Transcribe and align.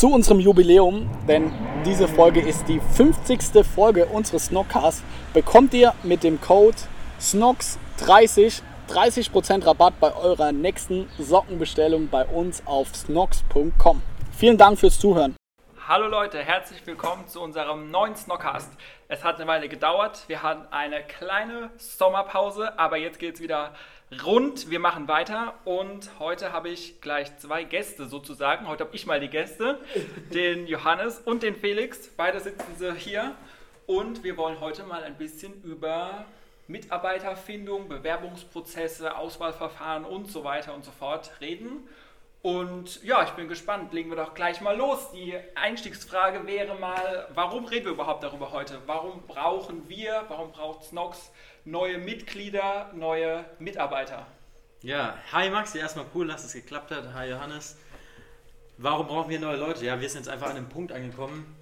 zu 0.00 0.10
unserem 0.10 0.40
Jubiläum, 0.40 1.10
denn 1.28 1.52
diese 1.84 2.08
Folge 2.08 2.40
ist 2.40 2.66
die 2.68 2.80
50. 2.80 3.62
Folge 3.66 4.06
unseres 4.06 4.46
Snockcasts, 4.46 5.02
bekommt 5.34 5.74
ihr 5.74 5.92
mit 6.02 6.24
dem 6.24 6.40
Code 6.40 6.78
SNOX30 7.20 8.62
30% 8.88 9.66
Rabatt 9.66 10.00
bei 10.00 10.16
eurer 10.16 10.52
nächsten 10.52 11.10
Sockenbestellung 11.18 12.08
bei 12.08 12.24
uns 12.24 12.66
auf 12.66 12.96
snox.com. 12.96 14.00
Vielen 14.32 14.56
Dank 14.56 14.78
fürs 14.78 14.98
Zuhören. 14.98 15.36
Hallo 15.86 16.08
Leute, 16.08 16.38
herzlich 16.38 16.86
willkommen 16.86 17.28
zu 17.28 17.42
unserem 17.42 17.90
neuen 17.90 18.16
Snockcast. 18.16 18.72
Es 19.08 19.22
hat 19.22 19.36
eine 19.36 19.46
Weile 19.48 19.68
gedauert, 19.68 20.24
wir 20.28 20.42
hatten 20.42 20.72
eine 20.72 21.02
kleine 21.02 21.72
Sommerpause, 21.76 22.78
aber 22.78 22.96
jetzt 22.96 23.18
geht 23.18 23.34
es 23.34 23.42
wieder 23.42 23.74
rund. 24.24 24.70
Wir 24.70 24.80
machen 24.80 25.08
weiter 25.08 25.54
und 25.64 26.10
heute 26.18 26.52
habe 26.52 26.68
ich 26.68 27.00
gleich 27.00 27.36
zwei 27.38 27.64
Gäste 27.64 28.06
sozusagen. 28.06 28.66
Heute 28.66 28.84
habe 28.84 28.96
ich 28.96 29.06
mal 29.06 29.20
die 29.20 29.28
Gäste, 29.28 29.78
den 30.34 30.66
Johannes 30.66 31.20
und 31.20 31.42
den 31.42 31.54
Felix. 31.54 32.08
Beide 32.16 32.40
sitzen 32.40 32.76
sie 32.76 32.92
hier 32.94 33.34
und 33.86 34.24
wir 34.24 34.36
wollen 34.36 34.60
heute 34.60 34.82
mal 34.82 35.04
ein 35.04 35.16
bisschen 35.16 35.62
über 35.62 36.24
Mitarbeiterfindung, 36.66 37.88
Bewerbungsprozesse, 37.88 39.16
Auswahlverfahren 39.16 40.04
und 40.04 40.30
so 40.30 40.44
weiter 40.44 40.74
und 40.74 40.84
so 40.84 40.90
fort 40.90 41.30
reden. 41.40 41.88
Und 42.42 43.02
ja, 43.04 43.22
ich 43.22 43.30
bin 43.30 43.48
gespannt. 43.48 43.92
Legen 43.92 44.08
wir 44.10 44.16
doch 44.16 44.34
gleich 44.34 44.60
mal 44.60 44.76
los. 44.76 45.10
Die 45.12 45.34
Einstiegsfrage 45.54 46.46
wäre 46.46 46.74
mal, 46.76 47.28
warum 47.34 47.66
reden 47.66 47.84
wir 47.86 47.92
überhaupt 47.92 48.22
darüber 48.22 48.50
heute? 48.50 48.78
Warum 48.86 49.22
brauchen 49.26 49.88
wir, 49.88 50.24
warum 50.28 50.50
braucht 50.50 50.84
Snox 50.84 51.30
neue 51.64 51.98
Mitglieder, 51.98 52.90
neue 52.94 53.44
Mitarbeiter? 53.58 54.26
Ja, 54.82 55.18
hi 55.32 55.50
Maxi, 55.50 55.78
erstmal 55.78 56.06
cool, 56.14 56.28
dass 56.28 56.44
es 56.44 56.52
geklappt 56.52 56.90
hat. 56.90 57.12
Hi 57.12 57.28
Johannes. 57.30 57.76
Warum 58.78 59.06
brauchen 59.06 59.28
wir 59.28 59.38
neue 59.38 59.56
Leute? 59.56 59.84
Ja, 59.84 60.00
wir 60.00 60.08
sind 60.08 60.20
jetzt 60.20 60.28
einfach 60.28 60.48
an 60.48 60.56
einem 60.56 60.68
Punkt 60.68 60.90
angekommen, 60.90 61.54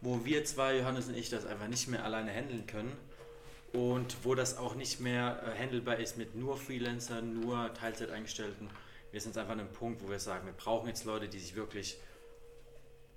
wo 0.00 0.24
wir 0.24 0.44
zwei, 0.44 0.78
Johannes 0.78 1.08
und 1.08 1.16
ich, 1.16 1.28
das 1.28 1.44
einfach 1.44 1.68
nicht 1.68 1.88
mehr 1.88 2.04
alleine 2.04 2.32
handeln 2.32 2.66
können 2.66 2.96
und 3.72 4.16
wo 4.24 4.34
das 4.34 4.56
auch 4.56 4.74
nicht 4.74 5.00
mehr 5.00 5.42
äh, 5.46 5.58
handelbar 5.58 5.98
ist 5.98 6.16
mit 6.16 6.34
nur 6.34 6.56
Freelancern, 6.56 7.40
nur 7.40 7.72
Teilzeiteingestellten. 7.74 8.70
Wir 9.10 9.20
sind 9.20 9.30
jetzt 9.30 9.38
einfach 9.38 9.52
an 9.52 9.60
einem 9.60 9.72
Punkt, 9.72 10.02
wo 10.02 10.08
wir 10.08 10.18
sagen, 10.18 10.46
wir 10.46 10.54
brauchen 10.54 10.88
jetzt 10.88 11.04
Leute, 11.04 11.28
die 11.28 11.38
sich 11.38 11.54
wirklich 11.54 11.98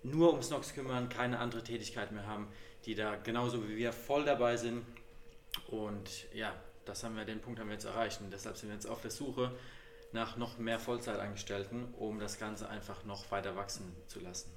nur 0.03 0.31
ums 0.31 0.49
Nox 0.49 0.73
kümmern, 0.73 1.08
keine 1.08 1.39
andere 1.39 1.64
Tätigkeit 1.64 2.11
mehr 2.11 2.27
haben, 2.27 2.47
die 2.86 2.95
da 2.95 3.16
genauso 3.16 3.67
wie 3.67 3.77
wir 3.77 3.94
voll 3.94 4.25
dabei 4.25 4.58
sind. 4.58 4.86
Und 5.67 6.31
ja, 6.34 6.53
das 6.86 7.03
haben 7.03 7.16
wir, 7.17 7.25
den 7.25 7.42
Punkt 7.42 7.59
haben 7.59 7.67
wir 7.67 7.73
jetzt 7.73 7.86
erreicht. 7.86 8.22
Und 8.22 8.31
deshalb 8.31 8.58
sind 8.58 8.70
wir 8.70 8.75
jetzt 8.75 8.88
auf 8.88 9.02
der 9.02 9.11
Suche 9.11 9.52
nach 10.11 10.38
noch 10.38 10.58
mehr 10.58 10.80
Vollzeitangestellten, 10.80 11.94
um 11.98 12.20
das 12.20 12.39
Ganze 12.39 12.70
einfach 12.70 13.03
noch 13.06 13.30
weiter 13.31 13.56
wachsen 13.56 13.95
zu 14.08 14.20
lassen. 14.20 14.52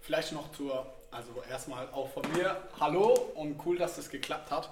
Vielleicht 0.00 0.32
noch 0.32 0.50
zur, 0.52 0.92
also 1.10 1.30
erstmal 1.48 1.88
auch 1.90 2.08
von 2.08 2.24
mir, 2.32 2.56
hallo 2.80 3.12
und 3.34 3.60
cool, 3.64 3.78
dass 3.78 3.96
das 3.96 4.10
geklappt 4.10 4.50
hat. 4.50 4.70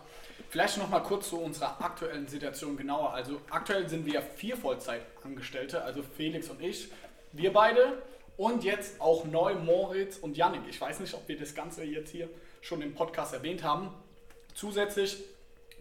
Vielleicht 0.49 0.79
noch 0.79 0.89
mal 0.89 1.01
kurz 1.01 1.29
zu 1.29 1.39
unserer 1.39 1.81
aktuellen 1.81 2.27
Situation 2.27 2.77
genauer. 2.77 3.13
Also 3.13 3.41
aktuell 3.51 3.89
sind 3.89 4.07
wir 4.07 4.23
vier 4.23 4.57
Vollzeitangestellte, 4.57 5.83
also 5.83 6.03
Felix 6.03 6.49
und 6.49 6.61
ich, 6.61 6.91
wir 7.33 7.53
beide 7.53 8.03
und 8.37 8.65
jetzt 8.65 9.01
auch 9.01 9.25
neu 9.25 9.55
Moritz 9.55 10.17
und 10.17 10.37
Yannick. 10.37 10.63
Ich 10.69 10.81
weiß 10.81 10.99
nicht, 10.99 11.15
ob 11.15 11.29
wir 11.29 11.39
das 11.39 11.55
Ganze 11.55 11.85
jetzt 11.85 12.11
hier 12.11 12.29
schon 12.61 12.83
im 12.83 12.95
Podcast 12.95 13.33
erwähnt 13.33 13.63
haben. 13.63 13.95
Zusätzlich 14.55 15.23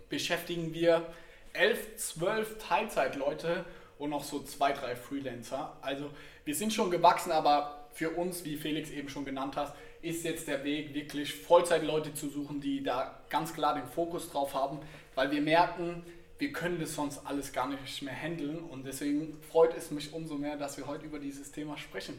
beschäftigen 0.10 0.74
wir 0.74 1.06
elf, 1.54 1.96
zwölf 1.98 2.58
Teilzeitleute 2.58 3.66
und 3.98 4.12
noch 4.12 4.24
so 4.24 4.42
zwei, 4.44 4.72
drei 4.72 4.96
Freelancer. 4.96 5.78
Also 5.82 6.10
wir 6.46 6.56
sind 6.56 6.74
schon 6.74 6.92
gewachsen, 6.92 7.32
aber 7.32 7.88
für 7.94 8.12
uns, 8.12 8.46
wie 8.46 8.56
Felix 8.56 8.92
eben 8.92 9.10
schon 9.10 9.26
genannt 9.26 9.56
hat, 9.56 9.76
ist 10.02 10.24
jetzt 10.24 10.48
der 10.48 10.64
Weg, 10.64 10.94
wirklich 10.94 11.34
Vollzeitleute 11.34 12.14
zu 12.14 12.30
suchen, 12.30 12.62
die 12.62 12.84
da 12.84 13.20
ganz 13.30 13.54
klar 13.54 13.76
den 13.76 13.88
Fokus 13.88 14.32
drauf 14.32 14.54
haben, 14.54 14.80
weil 15.16 15.32
wir 15.32 15.42
merken, 15.42 16.04
wir 16.38 16.54
können 16.54 16.80
das 16.80 16.96
sonst 16.96 17.26
alles 17.26 17.52
gar 17.52 17.68
nicht 17.68 18.02
mehr 18.02 18.14
handeln 18.14 18.60
und 18.60 18.86
deswegen 18.86 19.38
freut 19.52 19.76
es 19.76 19.92
mich 19.92 20.14
umso 20.14 20.36
mehr, 20.36 20.56
dass 20.56 20.78
wir 20.78 20.88
heute 20.88 21.06
über 21.06 21.20
dieses 21.20 21.52
Thema 21.52 21.78
sprechen. 21.78 22.18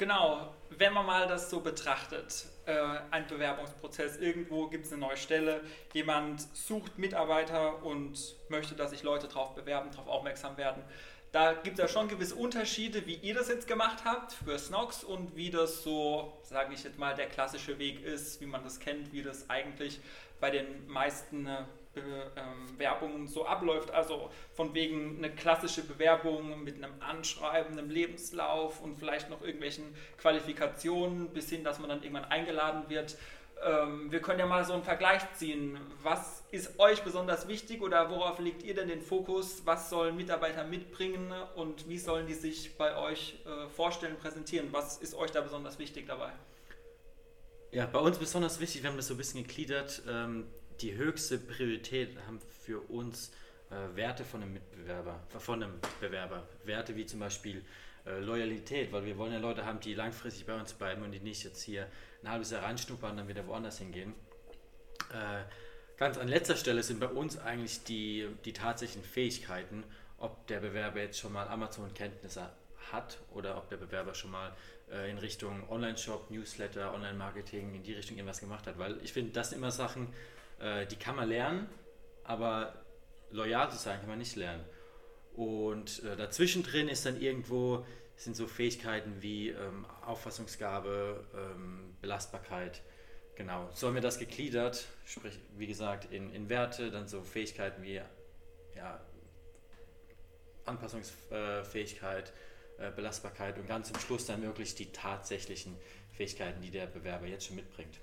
Genau, 0.00 0.54
wenn 0.70 0.94
man 0.94 1.04
mal 1.04 1.28
das 1.28 1.50
so 1.50 1.60
betrachtet, 1.60 2.46
äh, 2.64 2.72
ein 3.10 3.26
Bewerbungsprozess, 3.26 4.16
irgendwo 4.16 4.66
gibt 4.68 4.86
es 4.86 4.92
eine 4.92 5.02
neue 5.02 5.18
Stelle, 5.18 5.60
jemand 5.92 6.40
sucht 6.56 6.96
Mitarbeiter 6.96 7.84
und 7.84 8.18
möchte, 8.48 8.74
dass 8.74 8.92
sich 8.92 9.02
Leute 9.02 9.28
darauf 9.28 9.54
bewerben, 9.54 9.90
darauf 9.90 10.08
aufmerksam 10.08 10.56
werden. 10.56 10.82
Da 11.32 11.52
gibt 11.52 11.78
es 11.78 11.82
ja 11.82 11.86
schon 11.86 12.08
gewisse 12.08 12.34
Unterschiede, 12.34 13.06
wie 13.06 13.16
ihr 13.16 13.34
das 13.34 13.48
jetzt 13.48 13.66
gemacht 13.68 14.06
habt 14.06 14.32
für 14.32 14.58
Snox 14.58 15.04
und 15.04 15.36
wie 15.36 15.50
das 15.50 15.82
so, 15.82 16.32
sage 16.44 16.72
ich 16.72 16.82
jetzt 16.82 16.98
mal, 16.98 17.14
der 17.14 17.26
klassische 17.26 17.78
Weg 17.78 18.02
ist, 18.02 18.40
wie 18.40 18.46
man 18.46 18.64
das 18.64 18.80
kennt, 18.80 19.12
wie 19.12 19.22
das 19.22 19.50
eigentlich 19.50 20.00
bei 20.40 20.48
den 20.48 20.88
meisten 20.88 21.46
äh, 21.94 22.00
Bewerbungen 22.72 23.26
so 23.26 23.46
abläuft. 23.46 23.90
Also 23.90 24.30
von 24.54 24.74
wegen 24.74 25.18
eine 25.18 25.34
klassische 25.34 25.82
Bewerbung 25.82 26.62
mit 26.64 26.76
einem 26.76 26.94
Anschreiben, 27.00 27.78
einem 27.78 27.90
Lebenslauf 27.90 28.80
und 28.80 28.98
vielleicht 28.98 29.30
noch 29.30 29.42
irgendwelchen 29.42 29.84
Qualifikationen 30.18 31.28
bis 31.30 31.50
hin, 31.50 31.64
dass 31.64 31.78
man 31.78 31.88
dann 31.88 32.02
irgendwann 32.02 32.26
eingeladen 32.26 32.84
wird 32.88 33.16
ähm, 33.62 34.10
wir 34.10 34.20
können 34.20 34.38
ja 34.38 34.46
mal 34.46 34.64
so 34.64 34.72
einen 34.72 34.82
Vergleich 34.82 35.22
ziehen. 35.34 35.78
Was 36.02 36.42
ist 36.50 36.78
euch 36.78 37.02
besonders 37.02 37.46
wichtig 37.46 37.82
oder 37.82 38.10
worauf 38.10 38.38
legt 38.38 38.62
ihr 38.62 38.74
denn 38.74 38.88
den 38.88 39.02
Fokus? 39.02 39.62
Was 39.66 39.90
sollen 39.90 40.16
Mitarbeiter 40.16 40.64
mitbringen 40.64 41.32
und 41.56 41.88
wie 41.88 41.98
sollen 41.98 42.26
die 42.26 42.34
sich 42.34 42.76
bei 42.76 42.96
euch 42.96 43.36
äh, 43.44 43.68
vorstellen, 43.68 44.16
präsentieren? 44.16 44.68
Was 44.72 44.98
ist 44.98 45.14
euch 45.14 45.30
da 45.30 45.40
besonders 45.42 45.78
wichtig 45.78 46.06
dabei? 46.06 46.32
Ja, 47.72 47.86
bei 47.86 48.00
uns 48.00 48.18
besonders 48.18 48.60
wichtig, 48.60 48.82
wir 48.82 48.90
haben 48.90 48.96
das 48.96 49.06
so 49.06 49.14
ein 49.14 49.18
bisschen 49.18 49.46
gegliedert, 49.46 50.02
ähm, 50.08 50.46
die 50.80 50.94
höchste 50.94 51.38
Priorität 51.38 52.16
haben 52.26 52.40
für 52.64 52.80
uns 52.90 53.32
äh, 53.70 53.96
Werte 53.96 54.24
von 54.24 54.42
einem 54.42 54.54
Mitbewerber, 54.54 55.20
von 55.38 55.62
einem 55.62 55.74
Bewerber. 56.00 56.46
Werte 56.64 56.96
wie 56.96 57.06
zum 57.06 57.20
Beispiel 57.20 57.64
äh, 58.06 58.20
Loyalität, 58.20 58.92
weil 58.92 59.04
wir 59.04 59.16
wollen 59.18 59.32
ja 59.32 59.38
Leute 59.38 59.64
haben, 59.64 59.80
die 59.80 59.94
langfristig 59.94 60.46
bei 60.46 60.58
uns 60.58 60.72
bleiben 60.72 61.02
und 61.02 61.12
die 61.12 61.20
nicht 61.20 61.44
jetzt 61.44 61.62
hier 61.62 61.86
ein 62.22 62.30
halbes 62.30 62.50
Jahr 62.50 62.62
reinschnuppern 62.62 63.12
und 63.12 63.16
dann 63.18 63.28
wieder 63.28 63.46
woanders 63.46 63.78
hingehen. 63.78 64.14
Äh, 65.12 65.44
ganz 65.96 66.18
an 66.18 66.28
letzter 66.28 66.56
Stelle 66.56 66.82
sind 66.82 67.00
bei 67.00 67.08
uns 67.08 67.38
eigentlich 67.38 67.84
die, 67.84 68.28
die 68.44 68.52
tatsächlichen 68.52 69.04
Fähigkeiten, 69.04 69.84
ob 70.18 70.46
der 70.46 70.60
Bewerber 70.60 71.00
jetzt 71.00 71.18
schon 71.18 71.32
mal 71.32 71.46
Amazon-Kenntnisse 71.48 72.50
hat 72.92 73.18
oder 73.32 73.56
ob 73.56 73.68
der 73.68 73.76
Bewerber 73.76 74.14
schon 74.14 74.30
mal 74.30 74.52
äh, 74.90 75.10
in 75.10 75.18
Richtung 75.18 75.68
Online-Shop, 75.70 76.30
Newsletter, 76.30 76.92
Online-Marketing 76.94 77.74
in 77.74 77.82
die 77.82 77.92
Richtung 77.92 78.16
irgendwas 78.16 78.40
gemacht 78.40 78.66
hat. 78.66 78.78
Weil 78.78 78.98
ich 79.02 79.12
finde, 79.12 79.32
das 79.32 79.50
sind 79.50 79.58
immer 79.58 79.70
Sachen, 79.70 80.08
äh, 80.60 80.86
die 80.86 80.96
kann 80.96 81.16
man 81.16 81.28
lernen, 81.28 81.68
aber 82.24 82.84
loyal 83.30 83.70
zu 83.70 83.76
sein 83.76 83.98
kann 84.00 84.08
man 84.08 84.18
nicht 84.18 84.36
lernen. 84.36 84.64
Und 85.34 86.02
äh, 86.04 86.16
dazwischen 86.16 86.62
drin 86.62 86.88
ist 86.88 87.06
dann 87.06 87.20
irgendwo 87.20 87.84
sind 88.16 88.36
so 88.36 88.46
Fähigkeiten 88.46 89.22
wie 89.22 89.48
ähm, 89.48 89.86
Auffassungsgabe, 90.04 91.24
ähm, 91.34 91.96
Belastbarkeit. 92.02 92.82
Genau, 93.34 93.70
so 93.72 93.86
haben 93.86 93.94
wir 93.94 94.02
das 94.02 94.18
gegliedert, 94.18 94.86
sprich, 95.06 95.38
wie 95.56 95.66
gesagt, 95.66 96.12
in, 96.12 96.30
in 96.34 96.50
Werte, 96.50 96.90
dann 96.90 97.08
so 97.08 97.22
Fähigkeiten 97.22 97.82
wie 97.82 98.02
ja, 98.76 99.00
Anpassungsfähigkeit, 100.66 102.34
äh, 102.78 102.90
Belastbarkeit 102.90 103.56
und 103.56 103.66
ganz 103.66 103.88
zum 103.88 103.98
Schluss 103.98 104.26
dann 104.26 104.42
wirklich 104.42 104.74
die 104.74 104.92
tatsächlichen 104.92 105.74
Fähigkeiten, 106.12 106.60
die 106.60 106.70
der 106.70 106.86
Bewerber 106.86 107.26
jetzt 107.26 107.46
schon 107.46 107.56
mitbringt. 107.56 107.98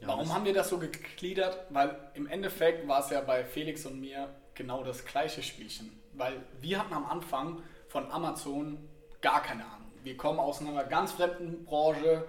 Ja, 0.00 0.08
Warum 0.08 0.32
haben 0.32 0.44
wir 0.44 0.54
das 0.54 0.70
so 0.70 0.78
gegliedert? 0.78 1.66
Weil 1.70 1.96
im 2.14 2.26
Endeffekt 2.26 2.88
war 2.88 3.00
es 3.00 3.10
ja 3.10 3.20
bei 3.20 3.44
Felix 3.44 3.84
und 3.84 4.00
mir 4.00 4.34
genau 4.54 4.82
das 4.82 5.04
gleiche 5.04 5.42
Spielchen. 5.42 6.00
Weil 6.14 6.40
wir 6.60 6.78
hatten 6.78 6.94
am 6.94 7.06
Anfang 7.06 7.62
von 7.88 8.10
Amazon 8.10 8.78
gar 9.20 9.42
keine 9.42 9.64
Ahnung. 9.64 9.90
Wir 10.02 10.16
kommen 10.16 10.38
aus 10.38 10.60
einer 10.60 10.84
ganz 10.84 11.12
fremden 11.12 11.64
Branche, 11.64 12.24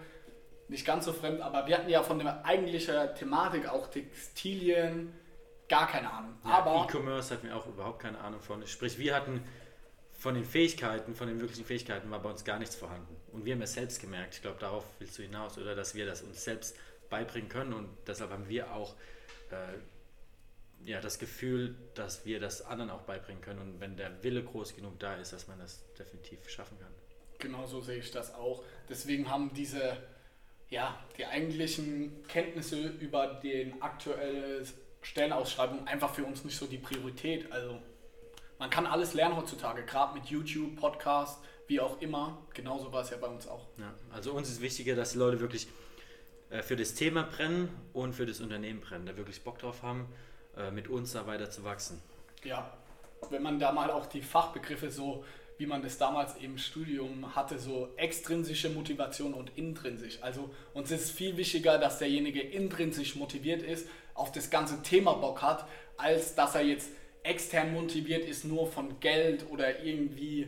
nicht 0.68 0.86
ganz 0.86 1.06
so 1.06 1.14
fremd, 1.14 1.42
aber 1.42 1.68
wir 1.68 1.78
hatten 1.78 1.90
ja 1.90 2.04
von 2.04 2.20
der 2.20 2.46
eigentlichen 2.46 2.96
Thematik 3.16 3.68
auch 3.68 3.88
Textilien 3.88 5.14
gar 5.70 5.88
keine 5.88 6.12
Ahnung. 6.12 6.34
Ja, 6.44 6.60
aber 6.60 6.88
E-Commerce 6.90 7.34
hatten 7.34 7.48
wir 7.48 7.56
auch 7.56 7.66
überhaupt 7.68 8.00
keine 8.00 8.20
Ahnung 8.20 8.42
von. 8.42 8.66
Sprich, 8.68 8.98
wir 8.98 9.16
hatten 9.16 9.44
von 10.14 10.36
den 10.36 10.44
Fähigkeiten, 10.44 11.16
von 11.16 11.28
den 11.28 11.40
wirklichen 11.40 11.66
Fähigkeiten 11.66 12.12
war 12.12 12.20
bei 12.20 12.30
uns 12.30 12.44
gar 12.44 12.60
nichts 12.60 12.76
vorhanden. 12.76 13.16
Und 13.32 13.46
wir 13.46 13.56
haben 13.56 13.62
es 13.62 13.74
selbst 13.74 14.00
gemerkt, 14.00 14.36
ich 14.36 14.42
glaube, 14.42 14.60
darauf 14.60 14.84
willst 15.00 15.18
du 15.18 15.24
hinaus, 15.24 15.58
oder 15.58 15.74
dass 15.74 15.96
wir 15.96 16.06
das 16.06 16.22
uns 16.22 16.44
selbst 16.44 16.76
beibringen 17.12 17.50
können 17.50 17.74
und 17.74 17.90
deshalb 18.08 18.32
haben 18.32 18.50
wir 18.50 18.74
auch 18.74 18.96
äh, 19.52 20.90
ja, 20.90 21.00
das 21.00 21.20
Gefühl, 21.20 21.76
dass 21.94 22.26
wir 22.26 22.40
das 22.40 22.66
anderen 22.66 22.90
auch 22.90 23.02
beibringen 23.02 23.42
können 23.44 23.60
und 23.60 23.80
wenn 23.80 23.96
der 23.98 24.24
Wille 24.24 24.44
groß 24.44 24.76
genug 24.76 25.00
da 25.00 25.16
ist, 25.16 25.34
dass 25.34 25.48
man 25.48 25.60
das 25.60 25.84
definitiv 25.94 26.50
schaffen 26.50 26.80
kann. 26.80 26.92
Genau 27.38 27.68
so 27.68 27.82
sehe 27.82 27.98
ich 27.98 28.12
das 28.12 28.34
auch. 28.34 28.64
Deswegen 28.90 29.30
haben 29.30 29.54
diese, 29.54 29.98
ja, 30.70 30.98
die 31.18 31.26
eigentlichen 31.26 32.24
Kenntnisse 32.28 32.88
über 32.88 33.40
den 33.44 33.82
aktuelle 33.82 34.64
Stellenausschreibung 35.02 35.88
einfach 35.88 36.14
für 36.14 36.24
uns 36.24 36.44
nicht 36.44 36.58
so 36.58 36.68
die 36.68 36.78
Priorität. 36.78 37.52
Also 37.52 37.80
man 38.60 38.70
kann 38.70 38.86
alles 38.86 39.14
lernen 39.14 39.36
heutzutage, 39.36 39.84
gerade 39.84 40.14
mit 40.14 40.28
YouTube, 40.28 40.76
Podcast, 40.76 41.40
wie 41.68 41.80
auch 41.80 42.00
immer. 42.02 42.46
Genauso 42.54 42.92
war 42.92 43.04
es 43.04 43.10
ja 43.10 43.18
bei 43.18 43.28
uns 43.28 43.48
auch. 43.48 43.68
Ja, 43.78 43.94
also 44.12 44.34
uns 44.34 44.50
ist 44.50 44.62
wichtiger, 44.62 44.96
dass 44.96 45.14
die 45.14 45.18
Leute 45.18 45.40
wirklich 45.40 45.68
für 46.62 46.76
das 46.76 46.94
Thema 46.94 47.24
brennen 47.24 47.70
und 47.94 48.14
für 48.14 48.26
das 48.26 48.42
Unternehmen 48.42 48.82
brennen, 48.82 49.06
da 49.06 49.16
wirklich 49.18 49.42
Bock 49.42 49.60
drauf 49.60 49.84
haben, 49.84 50.08
äh, 50.58 50.72
mit 50.72 50.88
uns 50.88 51.14
da 51.14 51.26
weiter 51.28 51.50
zu 51.50 51.64
wachsen. 51.64 52.02
Ja, 52.44 52.74
wenn 53.30 53.42
man 53.42 53.60
da 53.60 53.72
mal 53.72 53.90
auch 53.90 54.06
die 54.06 54.22
Fachbegriffe 54.22 54.92
so, 54.92 55.24
wie 55.58 55.68
man 55.68 55.84
das 55.84 55.98
damals 55.98 56.36
im 56.38 56.58
Studium 56.58 57.36
hatte, 57.36 57.60
so 57.60 57.90
extrinsische 57.96 58.70
Motivation 58.70 59.34
und 59.34 59.56
intrinsisch. 59.58 60.18
Also 60.22 60.50
uns 60.74 60.90
ist 60.90 61.12
viel 61.12 61.38
wichtiger, 61.38 61.78
dass 61.78 62.00
derjenige 62.00 62.42
intrinsisch 62.42 63.16
motiviert 63.16 63.62
ist, 63.62 63.88
auf 64.16 64.32
das 64.32 64.50
ganze 64.50 64.82
Thema 64.82 65.14
Bock 65.14 65.42
hat, 65.42 65.68
als 65.98 66.36
dass 66.36 66.56
er 66.56 66.64
jetzt 66.64 66.90
extern 67.24 67.74
motiviert 67.74 68.26
ist, 68.26 68.44
nur 68.44 68.68
von 68.68 69.00
Geld 69.00 69.46
oder 69.52 69.84
irgendwie, 69.84 70.48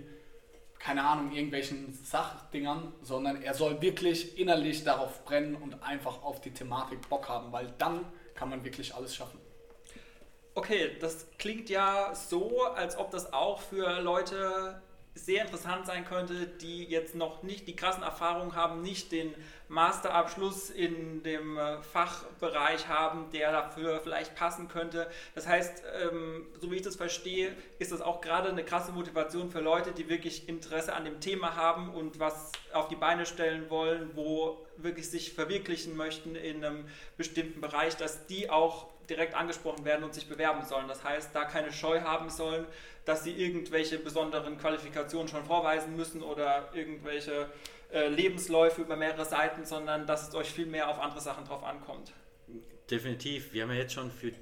keine 0.84 1.06
Ahnung, 1.06 1.32
irgendwelchen 1.32 1.94
Sachdingern, 1.94 2.94
sondern 3.02 3.42
er 3.42 3.54
soll 3.54 3.82
wirklich 3.82 4.38
innerlich 4.38 4.84
darauf 4.84 5.24
brennen 5.24 5.56
und 5.56 5.82
einfach 5.82 6.24
auf 6.24 6.42
die 6.42 6.52
Thematik 6.52 7.08
Bock 7.08 7.30
haben, 7.30 7.54
weil 7.54 7.74
dann 7.78 8.04
kann 8.36 8.50
man 8.50 8.66
wirklich 8.66 8.94
alles 8.94 9.16
schaffen. 9.16 9.40
Okay, 10.56 10.98
das 11.00 11.28
klingt 11.38 11.70
ja 11.70 12.14
so, 12.14 12.64
als 12.64 12.98
ob 12.98 13.12
das 13.12 13.32
auch 13.32 13.62
für 13.62 14.02
Leute 14.02 14.82
sehr 15.16 15.44
interessant 15.44 15.86
sein 15.86 16.06
könnte, 16.06 16.48
die 16.48 16.86
jetzt 16.86 17.16
noch 17.16 17.44
nicht 17.44 17.68
die 17.68 17.76
krassen 17.76 18.04
Erfahrungen 18.04 18.56
haben, 18.56 18.82
nicht 18.82 19.12
den 19.12 19.34
Masterabschluss 19.68 20.70
in 20.70 21.24
dem 21.24 21.58
äh, 21.58 21.82
Fachbereich 21.82 22.88
haben, 22.88 23.30
der 23.32 23.52
dafür 23.52 24.02
vielleicht 24.02 24.36
passen 24.36 24.68
könnte. 24.68 25.08
Das 25.36 25.48
heißt, 25.48 25.84
ähm, 26.02 26.48
so 26.60 26.72
wie 26.72 26.78
ich 26.78 26.82
das 26.82 26.96
verstehe, 26.96 27.56
ist 27.80 27.92
das 27.92 28.02
auch 28.02 28.22
gerade 28.22 28.50
eine 28.50 28.64
krasse 28.64 28.92
Motivation 28.92 29.52
für 29.52 29.60
Leute, 29.62 29.92
die 29.92 30.10
wirklich 30.10 30.50
Interesse 30.50 30.94
an 30.94 31.06
dem 31.06 31.20
Thema 31.20 31.56
haben 31.56 31.94
und 31.94 32.20
was 32.20 32.52
auf 32.74 32.88
die 32.88 32.96
Beine 32.96 33.26
stellen 33.26 33.70
wollen, 33.70 34.12
wo 34.16 34.66
wirklich 34.78 35.10
sich 35.10 35.34
verwirklichen 35.34 35.96
möchten 35.96 36.36
in 36.36 36.64
einem 36.64 36.86
bestimmten 37.18 37.62
Bereich, 37.62 37.96
dass 37.96 38.26
die 38.26 38.50
auch 38.50 38.93
direkt 39.10 39.36
angesprochen 39.36 39.86
werden 39.86 40.04
und 40.04 40.14
sich 40.14 40.28
bewerben 40.28 40.66
sollen. 40.66 40.88
Das 40.88 41.04
heißt, 41.04 41.32
da 41.34 41.46
keine 41.46 41.72
Scheu 41.72 42.02
haben 42.02 42.30
sollen, 42.30 42.66
dass 43.06 43.24
sie 43.24 43.32
irgendwelche 43.32 44.00
besonderen 44.00 44.58
Qualifikationen 44.58 45.28
schon 45.28 45.44
vorweisen 45.46 45.96
müssen 45.96 46.22
oder 46.22 46.70
irgendwelche 46.74 47.50
äh, 47.92 48.08
Lebensläufe 48.08 48.82
über 48.82 48.96
mehrere 48.96 49.26
Seiten, 49.26 49.66
sondern 49.66 50.08
dass 50.08 50.28
es 50.28 50.36
euch 50.36 50.52
viel 50.52 50.66
mehr 50.66 50.90
auf 50.90 51.00
andere 51.00 51.22
Sachen 51.22 51.46
drauf 51.46 51.64
ankommt. 51.64 52.14
Definitiv. 52.90 53.54
Wir 53.54 53.64
haben 53.64 53.72
ja 53.72 53.78
jetzt 53.78 53.94
schon 53.94 54.12
für 54.12 54.28
äh, 54.28 54.34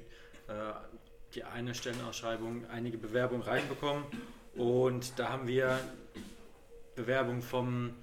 die 1.33 1.43
eine 1.43 1.73
Stellenausschreibung 1.73 2.69
einige 2.69 2.97
Bewerbungen 2.97 3.43
reinbekommen 3.43 4.05
und 4.55 5.17
da 5.17 5.29
haben 5.29 5.47
wir 5.47 5.79
Bewerbungen 6.95 7.41
vom, 7.41 7.95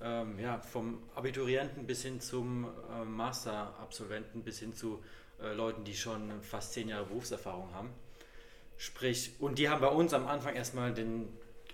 ähm, 0.00 0.38
ja, 0.38 0.58
vom 0.60 1.02
Abiturienten 1.14 1.86
bis 1.86 2.02
hin 2.02 2.20
zum 2.20 2.64
äh, 2.64 3.04
Masterabsolventen 3.04 4.42
bis 4.42 4.60
hin 4.60 4.74
zu 4.74 5.02
äh, 5.42 5.52
Leuten, 5.52 5.84
die 5.84 5.94
schon 5.94 6.42
fast 6.42 6.72
zehn 6.72 6.88
Jahre 6.88 7.06
Berufserfahrung 7.06 7.72
haben. 7.72 7.90
Sprich, 8.76 9.32
und 9.38 9.58
die 9.58 9.68
haben 9.68 9.80
bei 9.80 9.88
uns 9.88 10.12
am 10.12 10.26
Anfang 10.26 10.54
erstmal 10.54 10.92
den, 10.92 11.28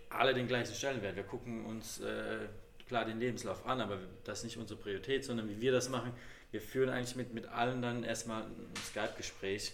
alle 0.09 0.35
den 0.35 0.47
gleichen 0.47 0.75
Stellenwert. 0.75 1.17
Wir 1.17 1.25
gucken 1.25 1.65
uns 1.67 2.01
äh, 2.01 2.47
klar 2.87 3.05
den 3.05 3.19
Lebenslauf 3.19 3.67
an, 3.67 3.81
aber 3.81 3.99
das 4.25 4.39
ist 4.39 4.45
nicht 4.45 4.59
unsere 4.59 4.79
Priorität, 4.79 5.25
sondern 5.25 5.49
wie 5.49 5.61
wir 5.61 5.73
das 5.73 5.89
machen, 5.89 6.13
wir 6.51 6.61
führen 6.61 6.91
eigentlich 6.91 7.17
mit, 7.17 7.33
mit 7.33 7.47
allen 7.47 7.81
dann 7.81 8.05
erstmal 8.05 8.43
ein 8.43 8.73
Skype-Gespräch, 8.91 9.73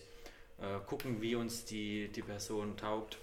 äh, 0.61 0.79
gucken, 0.87 1.21
wie 1.21 1.35
uns 1.35 1.65
die, 1.65 2.09
die 2.09 2.23
Person 2.23 2.77
taugt 2.77 3.19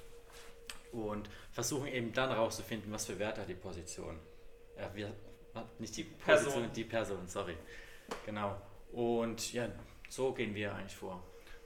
und 0.92 1.30
versuchen 1.52 1.88
eben 1.88 2.14
dann 2.14 2.32
rauszufinden, 2.32 2.92
was 2.92 3.06
für 3.06 3.18
Wert 3.18 3.38
hat 3.38 3.50
die 3.50 3.56
Position. 3.56 4.20
Ja, 4.78 4.94
wir, 4.94 5.14
nicht 5.80 5.96
die 5.96 6.04
Position, 6.04 6.54
Person. 6.54 6.70
die 6.76 6.84
Person, 6.84 7.28
sorry. 7.28 7.56
Genau. 8.26 8.62
Und 8.92 9.54
ja, 9.54 9.70
so 10.16 10.32
gehen 10.32 10.56
wir 10.56 10.74
eigentlich 10.74 10.96
vor. 10.96 11.22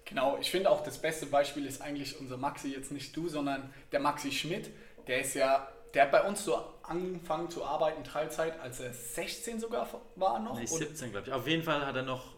Genau, 0.06 0.38
ich 0.42 0.50
finde 0.50 0.72
auch 0.72 0.84
das 0.84 0.98
beste 0.98 1.28
Beispiel 1.28 1.66
ist 1.68 1.82
eigentlich 1.82 2.20
unser 2.20 2.38
Maxi, 2.38 2.70
jetzt 2.70 2.92
nicht 2.92 3.16
du, 3.16 3.30
sondern 3.30 3.72
der 3.92 4.00
Maxi 4.00 4.32
Schmidt. 4.32 4.72
Der 5.08 5.22
ist 5.22 5.36
ja, 5.36 5.68
der 5.94 6.04
hat 6.04 6.12
bei 6.12 6.24
uns 6.24 6.44
so 6.44 6.58
angefangen 6.82 7.50
zu 7.50 7.64
arbeiten, 7.64 8.04
Teilzeit, 8.04 8.60
als 8.60 8.80
er 8.80 8.92
16 8.92 9.60
sogar 9.60 9.88
war 10.16 10.40
noch. 10.40 10.58
Nee, 10.60 10.66
17, 10.66 11.12
glaube 11.12 11.28
ich. 11.28 11.34
Auf 11.34 11.48
jeden 11.48 11.64
Fall 11.64 11.86
hat 11.86 11.96
er 11.96 12.02
noch 12.02 12.34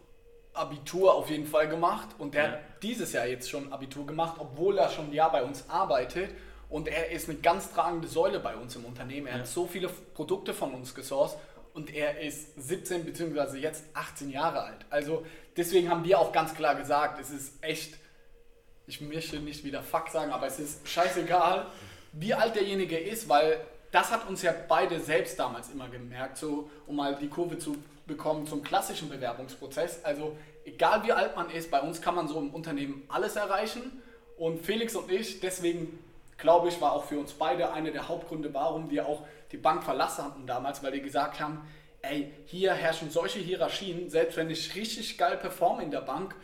Abitur 0.52 1.14
auf 1.14 1.30
jeden 1.30 1.46
Fall 1.46 1.66
gemacht 1.68 2.08
und 2.18 2.34
der 2.34 2.44
ja. 2.44 2.50
hat 2.52 2.58
dieses 2.82 3.14
Jahr 3.14 3.26
jetzt 3.26 3.48
schon 3.48 3.72
Abitur 3.72 4.06
gemacht, 4.06 4.36
obwohl 4.38 4.76
er 4.76 4.90
schon 4.90 5.06
ein 5.06 5.12
Jahr 5.14 5.32
bei 5.32 5.42
uns 5.42 5.68
arbeitet. 5.70 6.30
Und 6.68 6.88
er 6.88 7.10
ist 7.10 7.28
eine 7.28 7.38
ganz 7.38 7.70
tragende 7.72 8.08
Säule 8.08 8.40
bei 8.40 8.56
uns 8.56 8.76
im 8.76 8.86
Unternehmen. 8.86 9.26
Er 9.26 9.34
ja. 9.34 9.38
hat 9.40 9.46
so 9.46 9.66
viele 9.66 9.88
Produkte 9.88 10.54
von 10.54 10.72
uns 10.72 10.94
gesourced 10.94 11.38
und 11.74 11.94
er 11.94 12.20
ist 12.20 12.54
17 12.60 13.04
bzw. 13.04 13.58
jetzt 13.58 13.84
18 13.94 14.30
Jahre 14.30 14.62
alt. 14.62 14.86
Also 14.90 15.24
deswegen 15.56 15.90
haben 15.90 16.04
wir 16.04 16.18
auch 16.18 16.32
ganz 16.32 16.54
klar 16.54 16.74
gesagt, 16.74 17.20
es 17.20 17.30
ist 17.30 17.62
echt, 17.62 17.94
ich 18.86 19.00
möchte 19.00 19.38
nicht 19.40 19.64
wieder 19.64 19.82
Fuck 19.82 20.08
sagen, 20.08 20.32
aber 20.32 20.46
es 20.46 20.58
ist 20.58 20.88
scheißegal, 20.88 21.66
wie 22.12 22.34
alt 22.34 22.54
derjenige 22.54 22.98
ist, 22.98 23.28
weil 23.28 23.60
das 23.90 24.10
hat 24.10 24.28
uns 24.28 24.42
ja 24.42 24.54
beide 24.68 25.00
selbst 25.00 25.38
damals 25.38 25.70
immer 25.70 25.88
gemerkt, 25.88 26.38
so 26.38 26.70
um 26.86 26.96
mal 26.96 27.16
die 27.16 27.28
Kurve 27.28 27.58
zu 27.58 27.76
bekommen 28.06 28.46
zum 28.46 28.62
klassischen 28.62 29.08
Bewerbungsprozess. 29.08 30.04
Also 30.04 30.36
egal 30.64 31.04
wie 31.04 31.12
alt 31.12 31.36
man 31.36 31.50
ist, 31.50 31.70
bei 31.70 31.80
uns 31.80 32.00
kann 32.00 32.14
man 32.14 32.28
so 32.28 32.38
im 32.38 32.50
Unternehmen 32.50 33.02
alles 33.08 33.36
erreichen. 33.36 34.02
Und 34.36 34.64
Felix 34.64 34.96
und 34.96 35.10
ich, 35.10 35.40
deswegen 35.40 35.98
glaube 36.38 36.68
ich, 36.68 36.80
war 36.80 36.92
auch 36.92 37.04
für 37.04 37.18
uns 37.18 37.32
beide 37.32 37.72
einer 37.72 37.90
der 37.90 38.08
Hauptgründe, 38.08 38.52
warum 38.52 38.90
wir 38.90 39.06
auch 39.06 39.22
die 39.52 39.58
Bank 39.58 39.84
verlassen 39.84 40.24
hatten 40.24 40.46
damals, 40.46 40.82
weil 40.82 40.92
die 40.92 41.02
gesagt 41.02 41.38
haben, 41.38 41.60
ey, 42.02 42.32
hier 42.46 42.74
herrschen 42.74 43.10
solche 43.10 43.38
Hierarchien, 43.38 44.10
selbst 44.10 44.36
wenn 44.36 44.50
ich 44.50 44.74
richtig 44.74 45.16
geil 45.18 45.36
performe 45.36 45.82
in 45.82 45.90
der 45.90 46.00
Bank, 46.00 46.34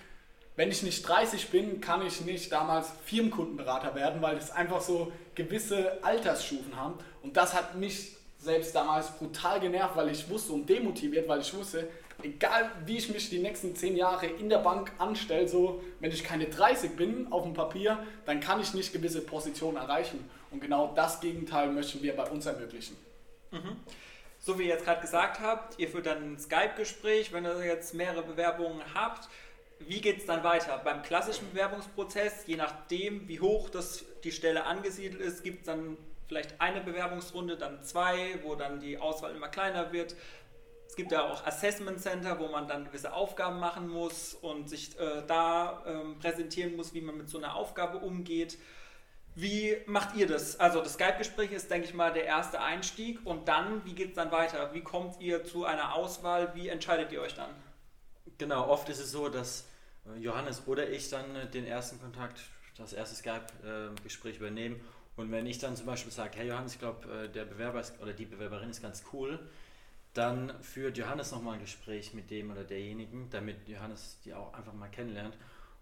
wenn 0.56 0.70
ich 0.70 0.82
nicht 0.82 1.06
30 1.06 1.48
bin, 1.50 1.80
kann 1.80 2.04
ich 2.04 2.20
nicht 2.22 2.50
damals 2.50 2.90
Firmenkundenberater 3.04 3.94
werden, 3.94 4.22
weil 4.22 4.36
es 4.36 4.50
einfach 4.50 4.80
so 4.80 5.12
gewisse 5.36 6.02
Altersstufen 6.02 6.74
haben. 6.74 6.94
Und 7.22 7.36
das 7.36 7.54
hat 7.54 7.76
mich 7.76 8.16
selbst 8.40 8.74
damals 8.74 9.10
brutal 9.18 9.60
genervt, 9.60 9.96
weil 9.96 10.10
ich 10.10 10.28
wusste 10.28 10.52
und 10.52 10.68
demotiviert, 10.68 11.28
weil 11.28 11.40
ich 11.40 11.54
wusste, 11.54 11.88
egal 12.22 12.70
wie 12.86 12.96
ich 12.96 13.08
mich 13.08 13.30
die 13.30 13.38
nächsten 13.38 13.76
10 13.76 13.96
Jahre 13.96 14.26
in 14.26 14.48
der 14.48 14.58
Bank 14.58 14.92
anstelle, 14.98 15.46
so 15.46 15.82
wenn 16.00 16.10
ich 16.10 16.24
keine 16.24 16.46
30 16.46 16.96
bin 16.96 17.32
auf 17.32 17.44
dem 17.44 17.54
Papier, 17.54 18.04
dann 18.26 18.40
kann 18.40 18.60
ich 18.60 18.74
nicht 18.74 18.92
gewisse 18.92 19.20
Positionen 19.20 19.76
erreichen. 19.76 20.28
Und 20.50 20.60
genau 20.60 20.92
das 20.94 21.20
Gegenteil 21.20 21.70
möchten 21.70 22.02
wir 22.02 22.16
bei 22.16 22.24
uns 22.24 22.46
ermöglichen. 22.46 22.96
Mhm. 23.52 23.76
So 24.48 24.58
wie 24.58 24.62
ihr 24.62 24.70
jetzt 24.70 24.86
gerade 24.86 25.02
gesagt 25.02 25.40
habt, 25.40 25.78
ihr 25.78 25.90
führt 25.90 26.06
dann 26.06 26.22
ein 26.22 26.38
Skype-Gespräch, 26.38 27.34
wenn 27.34 27.44
ihr 27.44 27.66
jetzt 27.66 27.92
mehrere 27.92 28.22
Bewerbungen 28.22 28.80
habt. 28.94 29.28
Wie 29.78 30.00
geht 30.00 30.20
es 30.20 30.24
dann 30.24 30.42
weiter? 30.42 30.78
Beim 30.82 31.02
klassischen 31.02 31.50
Bewerbungsprozess, 31.50 32.46
je 32.46 32.56
nachdem, 32.56 33.28
wie 33.28 33.40
hoch 33.40 33.68
das, 33.68 34.06
die 34.24 34.32
Stelle 34.32 34.64
angesiedelt 34.64 35.20
ist, 35.20 35.44
gibt 35.44 35.58
es 35.58 35.66
dann 35.66 35.98
vielleicht 36.28 36.58
eine 36.62 36.80
Bewerbungsrunde, 36.80 37.58
dann 37.58 37.84
zwei, 37.84 38.38
wo 38.42 38.54
dann 38.54 38.80
die 38.80 38.96
Auswahl 38.96 39.36
immer 39.36 39.48
kleiner 39.48 39.92
wird. 39.92 40.16
Es 40.88 40.96
gibt 40.96 41.12
ja 41.12 41.30
auch 41.30 41.46
Assessment 41.46 42.00
Center, 42.00 42.38
wo 42.38 42.48
man 42.48 42.66
dann 42.66 42.86
gewisse 42.86 43.12
Aufgaben 43.12 43.60
machen 43.60 43.86
muss 43.86 44.32
und 44.32 44.70
sich 44.70 44.98
äh, 44.98 45.24
da 45.26 45.84
ähm, 45.86 46.18
präsentieren 46.20 46.74
muss, 46.74 46.94
wie 46.94 47.02
man 47.02 47.18
mit 47.18 47.28
so 47.28 47.36
einer 47.36 47.54
Aufgabe 47.54 47.98
umgeht. 47.98 48.56
Wie 49.40 49.76
macht 49.86 50.16
ihr 50.16 50.26
das? 50.26 50.58
Also 50.58 50.82
das 50.82 50.94
Skype-Gespräch 50.94 51.52
ist, 51.52 51.70
denke 51.70 51.86
ich 51.86 51.94
mal, 51.94 52.12
der 52.12 52.24
erste 52.24 52.60
Einstieg 52.60 53.24
und 53.24 53.46
dann, 53.46 53.84
wie 53.84 53.92
geht 53.92 54.08
es 54.08 54.14
dann 54.16 54.32
weiter? 54.32 54.74
Wie 54.74 54.80
kommt 54.80 55.20
ihr 55.20 55.44
zu 55.44 55.64
einer 55.64 55.94
Auswahl? 55.94 56.56
Wie 56.56 56.66
entscheidet 56.66 57.12
ihr 57.12 57.20
euch 57.20 57.36
dann? 57.36 57.50
Genau, 58.38 58.66
oft 58.66 58.88
ist 58.88 58.98
es 58.98 59.12
so, 59.12 59.28
dass 59.28 59.68
äh, 60.08 60.18
Johannes 60.18 60.66
oder 60.66 60.90
ich 60.90 61.08
dann 61.08 61.36
äh, 61.36 61.46
den 61.48 61.66
ersten 61.66 62.00
Kontakt, 62.00 62.40
das 62.78 62.92
erste 62.92 63.14
Skype-Gespräch 63.14 64.38
übernehmen. 64.38 64.80
Und 65.14 65.30
wenn 65.30 65.46
ich 65.46 65.58
dann 65.58 65.76
zum 65.76 65.86
Beispiel 65.86 66.10
sage, 66.10 66.32
hey 66.34 66.48
Johannes, 66.48 66.72
ich 66.72 66.80
glaube, 66.80 67.08
äh, 67.08 67.28
der 67.28 67.44
Bewerber 67.44 67.78
ist, 67.78 67.94
oder 68.02 68.14
die 68.14 68.26
Bewerberin 68.26 68.70
ist 68.70 68.82
ganz 68.82 69.04
cool, 69.12 69.38
dann 70.14 70.52
führt 70.64 70.98
Johannes 70.98 71.30
nochmal 71.30 71.54
ein 71.54 71.60
Gespräch 71.60 72.12
mit 72.12 72.28
dem 72.32 72.50
oder 72.50 72.64
derjenigen, 72.64 73.30
damit 73.30 73.68
Johannes 73.68 74.18
die 74.24 74.34
auch 74.34 74.52
einfach 74.54 74.72
mal 74.72 74.88
kennenlernt. 74.88 75.36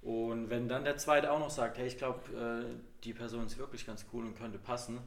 Und 0.06 0.50
wenn 0.50 0.68
dann 0.68 0.84
der 0.84 0.96
zweite 0.98 1.32
auch 1.32 1.40
noch 1.40 1.50
sagt, 1.50 1.78
hey, 1.78 1.86
ich 1.88 1.98
glaube, 1.98 2.20
äh, 2.32 3.02
die 3.02 3.12
Person 3.12 3.44
ist 3.44 3.58
wirklich 3.58 3.84
ganz 3.84 4.06
cool 4.12 4.25
und 4.25 4.38
könnte 4.38 4.56
passen, 4.56 5.00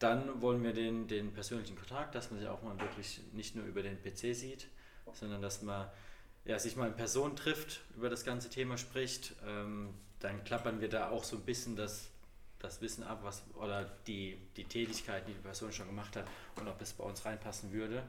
dann 0.00 0.42
wollen 0.42 0.64
wir 0.64 0.72
den, 0.72 1.06
den 1.06 1.32
persönlichen 1.32 1.76
Kontakt, 1.76 2.16
dass 2.16 2.32
man 2.32 2.40
sich 2.40 2.48
auch 2.48 2.60
mal 2.64 2.76
wirklich 2.80 3.20
nicht 3.32 3.54
nur 3.54 3.64
über 3.64 3.80
den 3.80 3.96
PC 4.02 4.34
sieht, 4.34 4.66
sondern 5.12 5.40
dass 5.40 5.62
man 5.62 5.88
ja, 6.44 6.58
sich 6.58 6.74
mal 6.74 6.88
in 6.88 6.96
Person 6.96 7.36
trifft, 7.36 7.80
über 7.94 8.10
das 8.10 8.24
ganze 8.24 8.50
Thema 8.50 8.76
spricht. 8.76 9.36
Ähm, 9.46 9.94
dann 10.18 10.42
klappern 10.42 10.80
wir 10.80 10.88
da 10.88 11.10
auch 11.10 11.22
so 11.22 11.36
ein 11.36 11.42
bisschen 11.42 11.76
das, 11.76 12.08
das 12.58 12.80
Wissen 12.80 13.04
ab, 13.04 13.20
was 13.22 13.44
oder 13.54 13.84
die, 14.08 14.36
die 14.56 14.64
Tätigkeit, 14.64 15.28
die 15.28 15.32
die 15.32 15.42
Person 15.42 15.72
schon 15.72 15.86
gemacht 15.86 16.16
hat 16.16 16.26
und 16.56 16.66
ob 16.66 16.82
es 16.82 16.92
bei 16.92 17.04
uns 17.04 17.24
reinpassen 17.24 17.70
würde. 17.70 18.02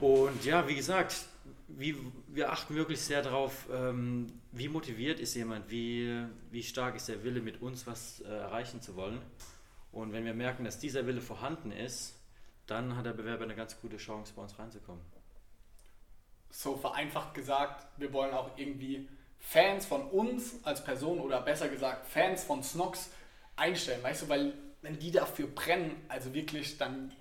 Und 0.00 0.44
ja, 0.44 0.66
wie 0.68 0.74
gesagt, 0.74 1.24
wie, 1.68 1.96
wir 2.28 2.52
achten 2.52 2.74
wirklich 2.74 3.00
sehr 3.00 3.22
darauf, 3.22 3.68
ähm, 3.72 4.40
wie 4.52 4.68
motiviert 4.68 5.20
ist 5.20 5.34
jemand, 5.34 5.70
wie, 5.70 6.24
wie 6.50 6.62
stark 6.62 6.96
ist 6.96 7.08
der 7.08 7.22
Wille, 7.24 7.40
mit 7.40 7.62
uns 7.62 7.86
was 7.86 8.20
äh, 8.20 8.28
erreichen 8.28 8.80
zu 8.80 8.96
wollen. 8.96 9.20
Und 9.92 10.12
wenn 10.12 10.24
wir 10.24 10.34
merken, 10.34 10.64
dass 10.64 10.78
dieser 10.78 11.06
Wille 11.06 11.20
vorhanden 11.20 11.70
ist, 11.70 12.14
dann 12.66 12.96
hat 12.96 13.06
der 13.06 13.12
Bewerber 13.12 13.44
eine 13.44 13.54
ganz 13.54 13.80
gute 13.80 13.96
Chance, 13.96 14.32
bei 14.34 14.42
uns 14.42 14.58
reinzukommen. 14.58 15.02
So 16.50 16.76
vereinfacht 16.76 17.34
gesagt, 17.34 17.86
wir 17.98 18.12
wollen 18.12 18.32
auch 18.32 18.56
irgendwie 18.56 19.08
Fans 19.38 19.86
von 19.86 20.08
uns 20.08 20.64
als 20.64 20.82
Person 20.82 21.20
oder 21.20 21.40
besser 21.40 21.68
gesagt 21.68 22.06
Fans 22.06 22.44
von 22.44 22.62
Snox 22.62 23.10
einstellen, 23.56 24.02
weißt 24.02 24.22
du, 24.22 24.28
weil 24.28 24.54
wenn 24.82 24.98
die 24.98 25.10
dafür 25.10 25.46
brennen, 25.46 25.96
also 26.08 26.32
wirklich, 26.34 26.78
dann 26.78 27.12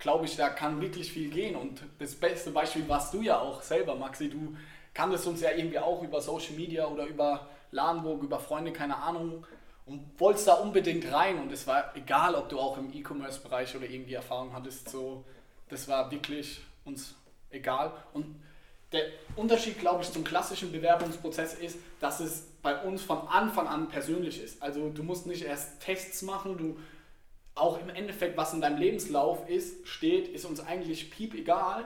glaube 0.00 0.24
ich, 0.24 0.36
da 0.36 0.48
kann 0.48 0.80
wirklich 0.80 1.12
viel 1.12 1.30
gehen. 1.30 1.54
Und 1.54 1.82
das 1.98 2.14
beste 2.14 2.50
Beispiel 2.50 2.88
warst 2.88 3.14
du 3.14 3.22
ja 3.22 3.38
auch 3.38 3.62
selber, 3.62 3.94
Maxi. 3.94 4.28
Du 4.28 4.56
kanntest 4.92 5.26
uns 5.26 5.40
ja 5.40 5.50
irgendwie 5.52 5.78
auch 5.78 6.02
über 6.02 6.20
Social 6.20 6.54
Media 6.54 6.86
oder 6.86 7.06
über 7.06 7.48
Ladenburg, 7.70 8.22
über 8.22 8.40
Freunde, 8.40 8.72
keine 8.72 8.96
Ahnung, 8.96 9.46
und 9.86 10.18
wolltest 10.18 10.48
da 10.48 10.54
unbedingt 10.54 11.12
rein. 11.12 11.40
Und 11.40 11.52
es 11.52 11.66
war 11.66 11.94
egal, 11.96 12.34
ob 12.34 12.48
du 12.48 12.58
auch 12.58 12.78
im 12.78 12.92
E-Commerce-Bereich 12.92 13.76
oder 13.76 13.88
irgendwie 13.88 14.14
Erfahrung 14.14 14.52
hattest, 14.52 14.88
so, 14.88 15.24
das 15.68 15.86
war 15.86 16.10
wirklich 16.10 16.60
uns 16.84 17.14
egal. 17.50 17.92
Und 18.12 18.42
der 18.92 19.04
Unterschied, 19.36 19.78
glaube 19.78 20.02
ich, 20.02 20.10
zum 20.10 20.24
klassischen 20.24 20.72
Bewerbungsprozess 20.72 21.54
ist, 21.54 21.78
dass 22.00 22.20
es 22.20 22.46
bei 22.62 22.76
uns 22.82 23.02
von 23.02 23.28
Anfang 23.28 23.68
an 23.68 23.88
persönlich 23.88 24.42
ist. 24.42 24.62
Also 24.62 24.90
du 24.90 25.02
musst 25.02 25.26
nicht 25.26 25.44
erst 25.44 25.80
Tests 25.80 26.22
machen, 26.22 26.58
du 26.58 26.78
auch 27.60 27.80
im 27.80 27.90
Endeffekt, 27.90 28.36
was 28.36 28.52
in 28.52 28.60
deinem 28.60 28.78
Lebenslauf 28.78 29.48
ist, 29.48 29.86
steht, 29.86 30.28
ist 30.28 30.44
uns 30.44 30.60
eigentlich 30.60 31.10
piep 31.10 31.34
egal. 31.34 31.84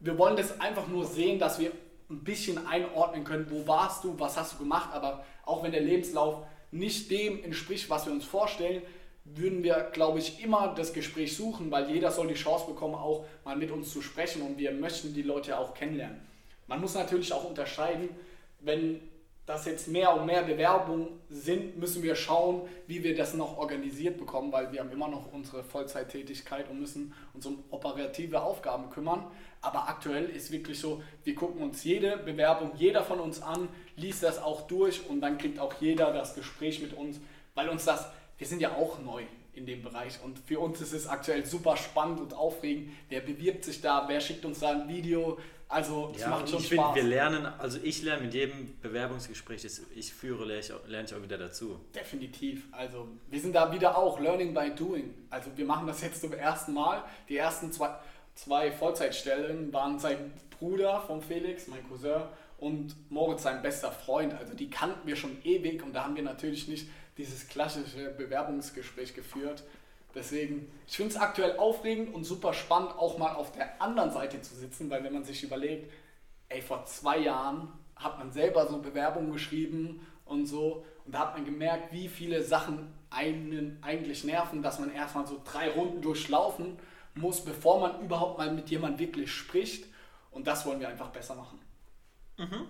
Wir 0.00 0.18
wollen 0.18 0.36
das 0.36 0.60
einfach 0.60 0.88
nur 0.88 1.04
sehen, 1.04 1.38
dass 1.38 1.58
wir 1.58 1.72
ein 2.10 2.24
bisschen 2.24 2.66
einordnen 2.66 3.24
können, 3.24 3.46
wo 3.50 3.66
warst 3.66 4.04
du, 4.04 4.18
was 4.18 4.36
hast 4.36 4.54
du 4.54 4.58
gemacht, 4.58 4.90
aber 4.92 5.24
auch 5.44 5.62
wenn 5.62 5.72
der 5.72 5.80
Lebenslauf 5.80 6.44
nicht 6.70 7.10
dem 7.10 7.42
entspricht, 7.44 7.88
was 7.88 8.06
wir 8.06 8.12
uns 8.12 8.24
vorstellen, 8.24 8.82
würden 9.24 9.62
wir, 9.62 9.90
glaube 9.92 10.18
ich, 10.18 10.42
immer 10.42 10.74
das 10.74 10.92
Gespräch 10.92 11.34
suchen, 11.34 11.70
weil 11.70 11.90
jeder 11.90 12.10
soll 12.10 12.28
die 12.28 12.34
Chance 12.34 12.66
bekommen, 12.66 12.94
auch 12.94 13.24
mal 13.44 13.56
mit 13.56 13.70
uns 13.70 13.90
zu 13.90 14.02
sprechen 14.02 14.42
und 14.42 14.58
wir 14.58 14.72
möchten 14.72 15.14
die 15.14 15.22
Leute 15.22 15.58
auch 15.58 15.72
kennenlernen. 15.72 16.20
Man 16.66 16.80
muss 16.80 16.94
natürlich 16.94 17.32
auch 17.32 17.44
unterscheiden, 17.44 18.10
wenn 18.60 19.00
dass 19.46 19.66
jetzt 19.66 19.88
mehr 19.88 20.14
und 20.14 20.24
mehr 20.24 20.42
Bewerbungen 20.42 21.08
sind, 21.28 21.76
müssen 21.76 22.02
wir 22.02 22.14
schauen, 22.14 22.62
wie 22.86 23.02
wir 23.02 23.14
das 23.14 23.34
noch 23.34 23.58
organisiert 23.58 24.16
bekommen, 24.16 24.50
weil 24.52 24.72
wir 24.72 24.80
haben 24.80 24.90
immer 24.90 25.08
noch 25.08 25.32
unsere 25.32 25.62
Vollzeittätigkeit 25.62 26.70
und 26.70 26.80
müssen 26.80 27.12
uns 27.34 27.44
um 27.44 27.62
operative 27.70 28.42
Aufgaben 28.42 28.88
kümmern. 28.88 29.26
Aber 29.60 29.88
aktuell 29.88 30.24
ist 30.26 30.50
wirklich 30.50 30.78
so, 30.78 31.02
wir 31.24 31.34
gucken 31.34 31.62
uns 31.62 31.84
jede 31.84 32.16
Bewerbung, 32.16 32.72
jeder 32.76 33.02
von 33.02 33.20
uns 33.20 33.42
an, 33.42 33.68
liest 33.96 34.22
das 34.22 34.42
auch 34.42 34.66
durch 34.66 35.08
und 35.08 35.20
dann 35.20 35.36
kriegt 35.36 35.58
auch 35.58 35.74
jeder 35.80 36.12
das 36.12 36.34
Gespräch 36.34 36.80
mit 36.80 36.94
uns, 36.94 37.20
weil 37.54 37.68
uns 37.68 37.84
das, 37.84 38.10
wir 38.38 38.46
sind 38.46 38.60
ja 38.60 38.74
auch 38.74 38.98
neu 39.00 39.24
in 39.52 39.66
dem 39.66 39.82
Bereich 39.82 40.18
und 40.24 40.38
für 40.38 40.58
uns 40.58 40.80
ist 40.80 40.92
es 40.92 41.06
aktuell 41.06 41.46
super 41.46 41.76
spannend 41.76 42.20
und 42.20 42.34
aufregend. 42.34 42.90
Wer 43.08 43.20
bewirbt 43.20 43.64
sich 43.64 43.80
da, 43.80 44.04
wer 44.08 44.20
schickt 44.20 44.44
uns 44.44 44.60
da 44.60 44.70
ein 44.70 44.88
Video, 44.88 45.38
also 45.74 46.12
es 46.14 46.20
ja, 46.20 46.28
macht 46.28 46.48
schon 46.48 46.60
ich 46.60 46.66
Spaß. 46.66 46.94
Find, 46.94 46.94
wir 46.94 47.02
lernen, 47.02 47.46
also 47.46 47.80
ich 47.82 48.02
lerne 48.04 48.22
mit 48.22 48.32
jedem 48.32 48.78
Bewerbungsgespräch, 48.80 49.62
das 49.62 49.82
ich 49.94 50.14
führe, 50.14 50.44
lerne 50.44 50.60
ich, 50.60 50.72
auch, 50.72 50.86
lerne 50.86 51.08
ich 51.08 51.14
auch 51.14 51.22
wieder 51.22 51.36
dazu. 51.36 51.80
Definitiv. 51.92 52.68
Also 52.70 53.08
wir 53.28 53.40
sind 53.40 53.56
da 53.56 53.72
wieder 53.72 53.98
auch 53.98 54.20
Learning 54.20 54.54
by 54.54 54.70
Doing. 54.76 55.12
Also 55.30 55.50
wir 55.56 55.64
machen 55.64 55.88
das 55.88 56.00
jetzt 56.00 56.20
zum 56.20 56.32
ersten 56.32 56.74
Mal. 56.74 57.02
Die 57.28 57.36
ersten 57.36 57.72
zwei, 57.72 57.90
zwei 58.36 58.70
Vollzeitstellen 58.70 59.72
waren 59.72 59.98
sein 59.98 60.32
Bruder 60.58 61.00
von 61.00 61.20
Felix, 61.20 61.66
mein 61.66 61.86
Cousin, 61.88 62.22
und 62.58 62.94
Moritz 63.10 63.42
sein 63.42 63.60
bester 63.60 63.90
Freund. 63.90 64.32
Also 64.34 64.54
die 64.54 64.70
kannten 64.70 65.08
wir 65.08 65.16
schon 65.16 65.36
ewig 65.42 65.82
und 65.82 65.92
da 65.92 66.04
haben 66.04 66.14
wir 66.14 66.22
natürlich 66.22 66.68
nicht 66.68 66.88
dieses 67.18 67.48
klassische 67.48 68.10
Bewerbungsgespräch 68.10 69.12
geführt. 69.14 69.64
Deswegen, 70.14 70.70
ich 70.86 70.96
finde 70.96 71.14
es 71.14 71.20
aktuell 71.20 71.58
aufregend 71.58 72.14
und 72.14 72.24
super 72.24 72.54
spannend, 72.54 72.92
auch 72.96 73.18
mal 73.18 73.34
auf 73.34 73.52
der 73.52 73.80
anderen 73.82 74.12
Seite 74.12 74.40
zu 74.40 74.54
sitzen, 74.54 74.88
weil 74.90 75.02
wenn 75.02 75.12
man 75.12 75.24
sich 75.24 75.42
überlegt, 75.42 75.90
ey, 76.48 76.62
vor 76.62 76.84
zwei 76.84 77.18
Jahren 77.18 77.72
hat 77.96 78.18
man 78.18 78.32
selber 78.32 78.66
so 78.66 78.78
Bewerbungen 78.78 79.32
geschrieben 79.32 80.06
und 80.24 80.46
so 80.46 80.84
und 81.04 81.14
da 81.14 81.20
hat 81.20 81.34
man 81.34 81.44
gemerkt, 81.44 81.92
wie 81.92 82.08
viele 82.08 82.42
Sachen 82.42 82.92
einen 83.10 83.78
eigentlich 83.82 84.24
nerven, 84.24 84.62
dass 84.62 84.78
man 84.78 84.92
erstmal 84.92 85.26
so 85.26 85.40
drei 85.44 85.70
Runden 85.70 86.00
durchlaufen 86.00 86.78
muss, 87.14 87.44
bevor 87.44 87.80
man 87.80 88.00
überhaupt 88.02 88.38
mal 88.38 88.52
mit 88.52 88.70
jemandem 88.70 89.00
wirklich 89.00 89.32
spricht 89.32 89.86
und 90.30 90.46
das 90.46 90.66
wollen 90.66 90.80
wir 90.80 90.88
einfach 90.88 91.10
besser 91.10 91.34
machen. 91.34 91.60
Mhm. 92.38 92.66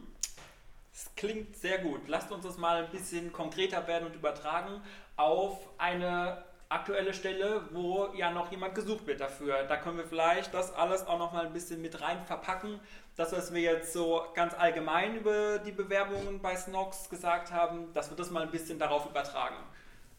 Das 0.93 1.11
klingt 1.17 1.57
sehr 1.57 1.79
gut. 1.79 2.03
Lasst 2.07 2.31
uns 2.31 2.45
das 2.45 2.57
mal 2.57 2.85
ein 2.85 2.91
bisschen 2.91 3.33
konkreter 3.33 3.87
werden 3.87 4.07
und 4.07 4.15
übertragen 4.15 4.81
auf 5.17 5.59
eine 5.79 6.45
aktuelle 6.69 7.15
Stelle, 7.15 7.63
wo 7.73 8.09
ja 8.17 8.31
noch 8.31 8.51
jemand 8.51 8.75
gesucht 8.75 9.07
wird 9.07 9.21
dafür. 9.21 9.65
Da 9.65 9.77
können 9.77 9.99
wir 9.99 10.07
vielleicht 10.07 10.53
das 10.55 10.75
alles 10.75 11.07
auch 11.07 11.19
noch 11.19 11.33
mal 11.33 11.47
ein 11.47 11.53
bisschen 11.53 11.81
mit 11.81 12.01
rein 12.01 12.25
verpacken. 12.25 12.81
Das, 13.17 13.33
was 13.33 13.55
wir 13.55 13.61
jetzt 13.61 13.93
so 13.93 14.25
ganz 14.35 14.55
allgemein 14.55 15.17
über 15.17 15.59
die 15.59 15.73
Bewerbungen 15.73 16.41
bei 16.41 16.57
Snox 16.57 17.09
gesagt 17.09 17.53
haben, 17.53 17.93
dass 17.93 18.11
wir 18.11 18.17
das 18.17 18.31
mal 18.31 18.43
ein 18.43 18.51
bisschen 18.51 18.79
darauf 18.79 19.07
übertragen. 19.07 19.57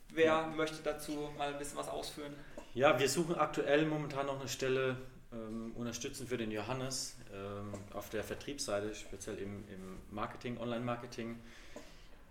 Wer 0.10 0.26
ja. 0.26 0.48
möchte 0.48 0.82
dazu 0.82 1.30
mal 1.38 1.50
ein 1.50 1.58
bisschen 1.58 1.78
was 1.78 1.90
ausführen? 1.90 2.34
Ja, 2.74 2.98
wir 2.98 3.10
suchen 3.10 3.36
aktuell 3.36 3.86
momentan 3.86 4.28
noch 4.28 4.40
eine 4.40 4.48
Stelle 4.48 4.98
ähm, 5.34 5.74
unterstützen 5.76 6.28
für 6.28 6.38
den 6.38 6.52
Johannes 6.52 7.18
ähm, 7.34 7.74
auf 7.94 8.10
der 8.10 8.24
Vertriebsseite, 8.24 8.96
speziell 8.96 9.38
im, 9.40 9.68
im 9.70 10.00
Marketing, 10.12 10.58
Online-Marketing, 10.58 11.38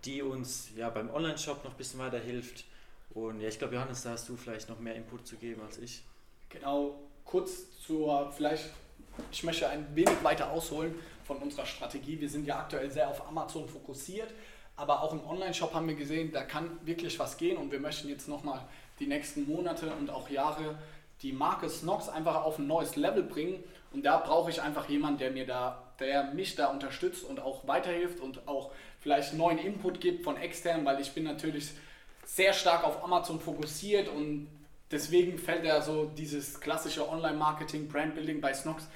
die 0.03 0.21
uns 0.21 0.69
ja 0.75 0.89
beim 0.89 1.13
Online-Shop 1.13 1.63
noch 1.63 1.71
ein 1.71 1.77
bisschen 1.77 1.99
weiter 1.99 2.19
hilft 2.19 2.65
und 3.15 3.39
ja, 3.39 3.47
ich 3.47 3.57
glaube, 3.57 3.75
Johannes, 3.75 4.03
da 4.03 4.11
hast 4.11 4.29
du 4.29 4.35
vielleicht 4.35 4.69
noch 4.69 4.79
mehr 4.79 4.93
Input 4.93 5.25
zu 5.25 5.37
geben 5.37 5.61
als 5.61 5.77
ich. 5.77 6.03
Genau, 6.49 6.99
kurz 7.23 7.79
zur, 7.79 8.31
vielleicht, 8.33 8.69
ich 9.31 9.43
möchte 9.43 9.67
ein 9.69 9.87
wenig 9.95 10.21
weiter 10.21 10.51
ausholen 10.51 10.93
von 11.23 11.37
unserer 11.37 11.65
Strategie. 11.65 12.19
Wir 12.19 12.29
sind 12.29 12.45
ja 12.45 12.59
aktuell 12.59 12.91
sehr 12.91 13.09
auf 13.09 13.25
Amazon 13.27 13.67
fokussiert, 13.67 14.33
aber 14.75 15.01
auch 15.01 15.13
im 15.13 15.25
Online-Shop 15.25 15.73
haben 15.73 15.87
wir 15.87 15.95
gesehen, 15.95 16.31
da 16.33 16.43
kann 16.43 16.77
wirklich 16.85 17.17
was 17.17 17.37
gehen 17.37 17.57
und 17.57 17.71
wir 17.71 17.79
möchten 17.79 18.09
jetzt 18.09 18.27
nochmal 18.27 18.61
die 18.99 19.07
nächsten 19.07 19.47
Monate 19.47 19.91
und 19.93 20.09
auch 20.09 20.29
Jahre 20.29 20.77
die 21.21 21.31
Marke 21.31 21.69
Snox 21.69 22.09
einfach 22.09 22.43
auf 22.43 22.59
ein 22.59 22.67
neues 22.67 22.97
Level 22.97 23.23
bringen 23.23 23.63
und 23.93 24.05
da 24.05 24.17
brauche 24.17 24.49
ich 24.49 24.61
einfach 24.61 24.89
jemanden, 24.89 25.19
der 25.19 25.31
mir 25.31 25.45
da, 25.45 25.93
der 26.01 26.33
mich 26.33 26.55
da 26.55 26.67
unterstützt 26.67 27.23
und 27.23 27.39
auch 27.39 27.65
weiterhilft 27.65 28.19
und 28.19 28.45
auch 28.45 28.71
vielleicht 28.99 29.33
neuen 29.33 29.57
Input 29.57 30.01
gibt 30.01 30.25
von 30.25 30.35
extern, 30.35 30.83
weil 30.83 30.99
ich 30.99 31.13
bin 31.13 31.23
natürlich 31.23 31.71
sehr 32.25 32.53
stark 32.53 32.83
auf 32.83 33.03
Amazon 33.03 33.39
fokussiert 33.39 34.09
und 34.09 34.47
deswegen 34.91 35.37
fällt 35.37 35.63
ja 35.63 35.81
so 35.81 36.05
dieses 36.05 36.59
klassische 36.59 37.07
Online-Marketing, 37.07 37.87
Brandbuilding 37.87 38.41
bei 38.41 38.53
Snox 38.53 38.87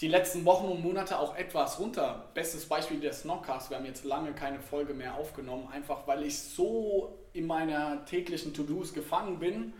die 0.00 0.08
letzten 0.08 0.44
Wochen 0.44 0.66
und 0.66 0.82
Monate 0.82 1.18
auch 1.18 1.34
etwas 1.36 1.80
runter. 1.80 2.28
Bestes 2.34 2.66
Beispiel 2.66 3.00
der 3.00 3.12
Snockcast. 3.12 3.70
Wir 3.70 3.78
haben 3.78 3.86
jetzt 3.86 4.04
lange 4.04 4.32
keine 4.32 4.60
Folge 4.60 4.94
mehr 4.94 5.14
aufgenommen, 5.14 5.68
einfach 5.72 6.06
weil 6.06 6.22
ich 6.22 6.38
so 6.38 7.18
in 7.32 7.46
meiner 7.46 8.04
täglichen 8.04 8.54
To-Dos 8.54 8.94
gefangen 8.94 9.40
bin 9.40 9.72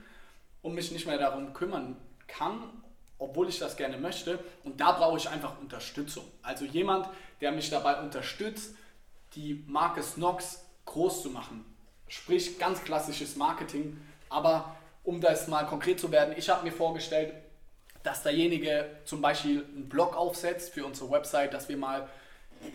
und 0.63 0.75
mich 0.75 0.91
nicht 0.91 1.07
mehr 1.07 1.19
darum 1.19 1.53
kümmern 1.53 1.97
kann, 2.27 2.63
obwohl 3.19 3.49
ich 3.49 3.61
das 3.61 3.77
gerne 3.77 3.97
möchte. 3.97 4.41
Und 4.65 4.81
da 4.81 4.93
brauche 4.93 5.19
ich 5.19 5.29
einfach 5.29 5.61
Unterstützung. 5.61 6.25
Also 6.43 6.65
jemand, 6.65 7.09
der 7.41 7.53
mich 7.53 7.71
dabei 7.71 8.01
unterstützt, 8.01 8.75
die 9.37 9.63
Marke 9.69 10.03
Snox 10.03 10.65
groß 10.85 11.23
zu 11.23 11.31
machen, 11.31 11.65
Sprich 12.09 12.59
ganz 12.59 12.83
klassisches 12.83 13.37
Marketing. 13.37 14.01
Aber 14.29 14.77
um 15.05 15.21
das 15.21 15.49
mal 15.49 15.65
konkret 15.65 16.01
zu 16.01 16.11
werden, 16.11 16.35
ich 16.37 16.49
habe 16.49 16.65
mir 16.65 16.73
vorgestellt, 16.73 17.33
dass 18.03 18.23
derjenige 18.23 18.87
zum 19.05 19.21
Beispiel 19.21 19.65
einen 19.75 19.89
Blog 19.89 20.17
aufsetzt 20.17 20.73
für 20.73 20.85
unsere 20.85 21.11
Website, 21.11 21.53
dass 21.53 21.69
wir 21.69 21.77
mal 21.77 22.09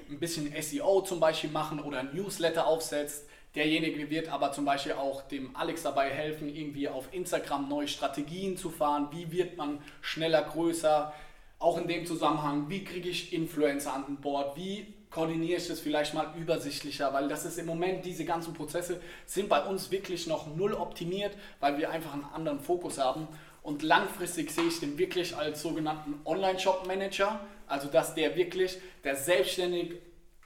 ein 0.10 0.20
bisschen 0.20 0.54
SEO 0.62 1.02
zum 1.02 1.20
Beispiel 1.20 1.50
machen 1.50 1.80
oder 1.80 2.00
ein 2.00 2.14
Newsletter 2.14 2.68
aufsetzt. 2.68 3.26
Derjenige 3.56 4.10
wird 4.10 4.30
aber 4.30 4.52
zum 4.52 4.66
Beispiel 4.66 4.94
auch 4.94 5.22
dem 5.24 5.56
Alex 5.56 5.84
dabei 5.84 6.10
helfen, 6.10 6.50
irgendwie 6.50 6.90
auf 6.90 7.08
Instagram 7.12 7.70
neue 7.70 7.88
Strategien 7.88 8.58
zu 8.58 8.70
fahren. 8.70 9.10
Wie 9.12 9.32
wird 9.32 9.58
man 9.58 9.80
schneller, 10.02 10.42
größer? 10.42 11.14
Auch 11.60 11.78
in 11.78 11.88
dem 11.88 12.06
Zusammenhang, 12.06 12.70
wie 12.70 12.84
kriege 12.84 13.10
ich 13.10 13.32
Influencer 13.32 13.94
an 13.94 14.18
Bord? 14.18 14.58
Wie 14.58 14.94
koordiniere 15.14 15.60
ich 15.60 15.68
das 15.68 15.80
vielleicht 15.80 16.16
mal 16.16 16.34
übersichtlicher, 16.36 17.14
weil 17.14 17.28
das 17.28 17.46
ist 17.46 17.60
im 17.60 17.68
Moment, 17.68 18.04
diese 18.04 18.26
ganzen 18.26 18.56
Prozesse 18.56 19.00
sind 19.28 19.48
bei 19.48 19.64
uns 19.64 19.92
wirklich 19.92 20.26
noch 20.26 20.48
null 20.56 20.74
optimiert, 20.74 21.38
weil 21.60 21.78
wir 21.78 21.92
einfach 21.92 22.14
einen 22.14 22.26
anderen 22.34 22.60
Fokus 22.60 22.98
haben. 22.98 23.28
Und 23.62 23.84
langfristig 23.84 24.50
sehe 24.50 24.66
ich 24.66 24.80
den 24.80 24.98
wirklich 24.98 25.38
als 25.38 25.62
sogenannten 25.62 26.20
Online-Shop-Manager, 26.26 27.40
also 27.68 27.88
dass 27.90 28.16
der 28.16 28.36
wirklich, 28.36 28.80
der 29.04 29.16
selbstständig 29.16 29.94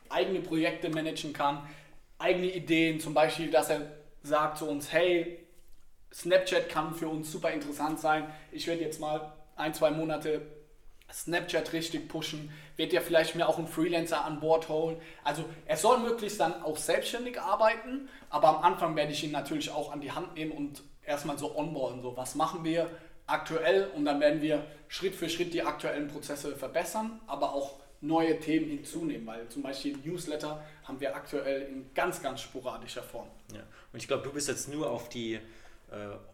eigene 0.10 0.42
Projekte 0.42 0.90
managen 0.90 1.32
kann, 1.32 1.66
eigene 2.20 2.52
Ideen, 2.52 3.00
zum 3.00 3.14
Beispiel, 3.14 3.50
dass 3.50 3.70
er 3.70 3.90
sagt 4.22 4.58
zu 4.58 4.70
uns, 4.70 4.92
hey, 4.92 5.40
Snapchat 6.14 6.68
kann 6.68 6.94
für 6.94 7.08
uns 7.08 7.32
super 7.32 7.52
interessant 7.52 8.02
sein. 8.02 8.30
Ich 8.52 8.68
werde 8.68 8.82
jetzt 8.82 9.00
mal 9.00 9.34
ein, 9.56 9.74
zwei 9.74 9.92
Monate 9.92 10.42
Snapchat 11.12 11.74
richtig 11.74 12.10
pushen, 12.10 12.52
wird 12.76 12.94
ja 12.94 13.02
vielleicht 13.02 13.36
mir 13.36 13.48
auch 13.48 13.58
einen 13.58 13.68
Freelancer 13.68 14.26
an 14.26 14.40
Bord 14.40 14.70
holen. 14.70 14.98
Also 15.24 15.46
er 15.66 15.78
soll 15.78 16.00
möglichst 16.00 16.40
dann 16.40 16.62
auch 16.64 16.78
selbstständig 16.78 17.40
arbeiten, 17.40 18.10
aber 18.30 18.50
am 18.50 18.64
Anfang 18.64 18.96
werde 18.96 19.12
ich 19.12 19.24
ihn 19.24 19.32
natürlich 19.32 19.72
auch 19.72 19.92
an 19.92 20.02
die 20.02 20.12
Hand 20.12 20.36
nehmen 20.36 20.52
und 20.52 20.84
erstmal 21.06 21.38
so 21.38 21.58
onboarden, 21.58 22.02
so 22.02 22.16
was 22.18 22.36
machen 22.36 22.64
wir 22.64 22.90
aktuell 23.26 23.90
und 23.96 24.06
dann 24.06 24.20
werden 24.20 24.42
wir 24.42 24.66
Schritt 24.88 25.16
für 25.16 25.30
Schritt 25.30 25.54
die 25.54 25.64
aktuellen 25.64 26.08
Prozesse 26.08 26.56
verbessern, 26.56 27.20
aber 27.28 27.54
auch 27.54 27.80
neue 28.00 28.40
Themen 28.40 28.70
hinzunehmen, 28.70 29.26
weil 29.26 29.48
zum 29.50 29.64
Beispiel 29.64 29.98
Newsletter 30.04 30.64
haben 30.84 31.00
wir 31.00 31.16
aktuell 31.16 31.64
in 31.64 31.94
ganz, 31.94 32.22
ganz 32.22 32.42
sporadischer 32.42 33.02
Form. 33.02 33.28
Ja. 33.54 33.62
Und 33.92 34.00
ich 34.00 34.08
glaube, 34.08 34.24
du 34.24 34.32
bist 34.32 34.48
jetzt 34.48 34.70
nur 34.72 34.90
auf 34.90 35.10
die 35.10 35.34
äh, 35.34 35.40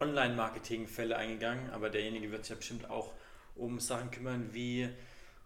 Online-Marketing-Fälle 0.00 1.16
eingegangen, 1.16 1.70
aber 1.70 1.90
derjenige 1.90 2.30
wird 2.30 2.48
ja 2.48 2.56
bestimmt 2.56 2.90
auch 2.90 3.12
um 3.56 3.80
Sachen 3.80 4.10
kümmern, 4.10 4.48
wie 4.52 4.88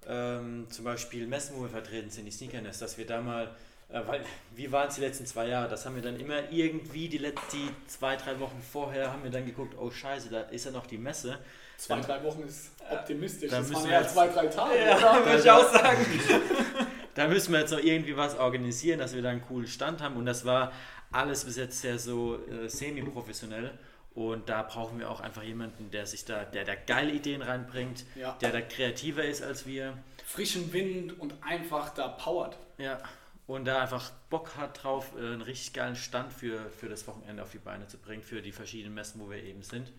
ähm, 0.06 0.66
zum 0.70 0.84
Beispiel 0.84 1.26
Messen, 1.26 1.56
wo 1.56 1.62
wir 1.62 1.68
vertreten 1.68 2.10
sind, 2.10 2.24
die 2.24 2.30
Sneakernest, 2.30 2.80
dass 2.80 2.98
wir 2.98 3.06
da 3.06 3.20
mal 3.20 3.54
äh, 3.90 4.00
weil, 4.06 4.20
wie 4.54 4.70
waren 4.70 4.88
es 4.88 4.96
die 4.96 5.00
letzten 5.00 5.24
zwei 5.24 5.48
Jahre? 5.48 5.68
Das 5.68 5.86
haben 5.86 5.94
wir 5.94 6.02
dann 6.02 6.20
immer 6.20 6.50
irgendwie 6.50 7.08
die 7.08 7.18
letzten 7.18 7.70
zwei, 7.86 8.16
drei 8.16 8.38
Wochen 8.38 8.60
vorher 8.60 9.12
haben 9.12 9.24
wir 9.24 9.30
dann 9.30 9.46
geguckt, 9.46 9.74
oh 9.78 9.90
scheiße, 9.90 10.28
da 10.28 10.42
ist 10.42 10.66
ja 10.66 10.70
noch 10.70 10.86
die 10.86 10.98
Messe. 10.98 11.38
Zwei, 11.78 11.96
dann, 11.96 12.04
drei 12.04 12.22
Wochen 12.24 12.42
ist 12.42 12.72
optimistisch. 12.90 13.50
das 13.50 13.72
waren 13.72 13.88
ja 13.88 14.06
zwei, 14.06 14.28
drei 14.28 14.46
Tage. 14.48 14.78
Ja, 14.78 15.24
würde 15.24 15.40
ich 15.40 15.50
auch 15.50 15.72
sagen. 15.72 16.04
da 17.14 17.28
müssen 17.28 17.52
wir 17.52 17.60
jetzt 17.60 17.70
noch 17.70 17.82
irgendwie 17.82 18.16
was 18.16 18.38
organisieren, 18.38 18.98
dass 18.98 19.14
wir 19.14 19.22
da 19.22 19.30
einen 19.30 19.42
coolen 19.42 19.66
Stand 19.66 20.02
haben. 20.02 20.16
Und 20.16 20.26
das 20.26 20.44
war 20.44 20.72
alles 21.10 21.46
bis 21.46 21.56
jetzt 21.56 21.80
sehr 21.80 21.98
so 21.98 22.38
äh, 22.46 22.68
semi-professionell. 22.68 23.70
Und 24.18 24.48
da 24.48 24.64
brauchen 24.64 24.98
wir 24.98 25.12
auch 25.12 25.20
einfach 25.20 25.44
jemanden, 25.44 25.92
der 25.92 26.04
sich 26.04 26.24
da, 26.24 26.44
der 26.44 26.64
da 26.64 26.74
geile 26.74 27.12
Ideen 27.12 27.40
reinbringt, 27.40 28.04
ja. 28.16 28.36
der 28.40 28.50
da 28.50 28.60
kreativer 28.60 29.24
ist 29.24 29.44
als 29.44 29.64
wir. 29.64 29.96
Frischen 30.26 30.72
Wind 30.72 31.20
und 31.20 31.34
einfach 31.40 31.90
da 31.90 32.08
powert. 32.08 32.56
Ja, 32.78 32.98
und 33.46 33.64
da 33.64 33.80
einfach 33.80 34.10
Bock 34.28 34.56
hat 34.56 34.82
drauf, 34.82 35.12
äh, 35.16 35.20
einen 35.20 35.42
richtig 35.42 35.72
geilen 35.72 35.94
Stand 35.94 36.32
für, 36.32 36.68
für 36.68 36.88
das 36.88 37.06
Wochenende 37.06 37.44
auf 37.44 37.52
die 37.52 37.58
Beine 37.58 37.86
zu 37.86 37.96
bringen, 37.96 38.24
für 38.24 38.42
die 38.42 38.50
verschiedenen 38.50 38.92
Messen, 38.92 39.20
wo 39.20 39.30
wir 39.30 39.40
eben 39.40 39.62
sind. 39.62 39.92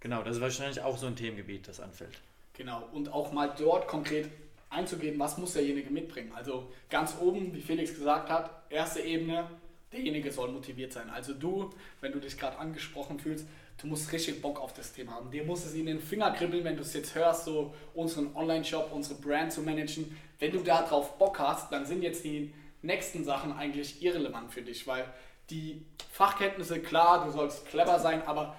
Genau, 0.00 0.22
das 0.22 0.36
ist 0.36 0.42
wahrscheinlich 0.42 0.82
auch 0.82 0.98
so 0.98 1.06
ein 1.06 1.16
Themengebiet, 1.16 1.66
das 1.66 1.80
anfällt. 1.80 2.20
Genau, 2.52 2.86
und 2.92 3.10
auch 3.10 3.32
mal 3.32 3.54
dort 3.56 3.88
konkret 3.88 4.28
einzugeben, 4.68 5.18
was 5.18 5.38
muss 5.38 5.54
derjenige 5.54 5.88
mitbringen. 5.88 6.32
Also 6.34 6.70
ganz 6.90 7.16
oben, 7.18 7.54
wie 7.54 7.62
Felix 7.62 7.94
gesagt 7.94 8.28
hat, 8.28 8.50
erste 8.68 9.00
Ebene, 9.00 9.48
derjenige 9.92 10.30
soll 10.30 10.50
motiviert 10.52 10.92
sein. 10.92 11.10
Also 11.10 11.34
du, 11.34 11.70
wenn 12.00 12.12
du 12.12 12.20
dich 12.20 12.38
gerade 12.38 12.58
angesprochen 12.58 13.18
fühlst, 13.18 13.46
du 13.78 13.86
musst 13.86 14.12
richtig 14.12 14.40
Bock 14.40 14.60
auf 14.60 14.72
das 14.72 14.92
Thema 14.92 15.12
haben. 15.12 15.30
Dir 15.30 15.44
muss 15.44 15.64
es 15.64 15.74
in 15.74 15.86
den 15.86 16.00
Finger 16.00 16.30
kribbeln, 16.30 16.64
wenn 16.64 16.76
du 16.76 16.82
es 16.82 16.92
jetzt 16.94 17.14
hörst, 17.14 17.44
so 17.44 17.74
unseren 17.94 18.34
Online-Shop, 18.36 18.92
unsere 18.92 19.20
Brand 19.20 19.52
zu 19.52 19.62
managen. 19.62 20.16
Wenn 20.38 20.52
du 20.52 20.60
da 20.60 20.82
drauf 20.82 21.18
Bock 21.18 21.38
hast, 21.38 21.72
dann 21.72 21.86
sind 21.86 22.02
jetzt 22.02 22.24
die 22.24 22.54
nächsten 22.82 23.24
Sachen 23.24 23.52
eigentlich 23.52 24.02
irrelevant 24.02 24.52
für 24.52 24.62
dich, 24.62 24.86
weil 24.86 25.04
die 25.50 25.84
Fachkenntnisse, 26.12 26.80
klar, 26.80 27.24
du 27.24 27.32
sollst 27.32 27.66
clever 27.66 27.98
sein, 27.98 28.22
aber 28.26 28.56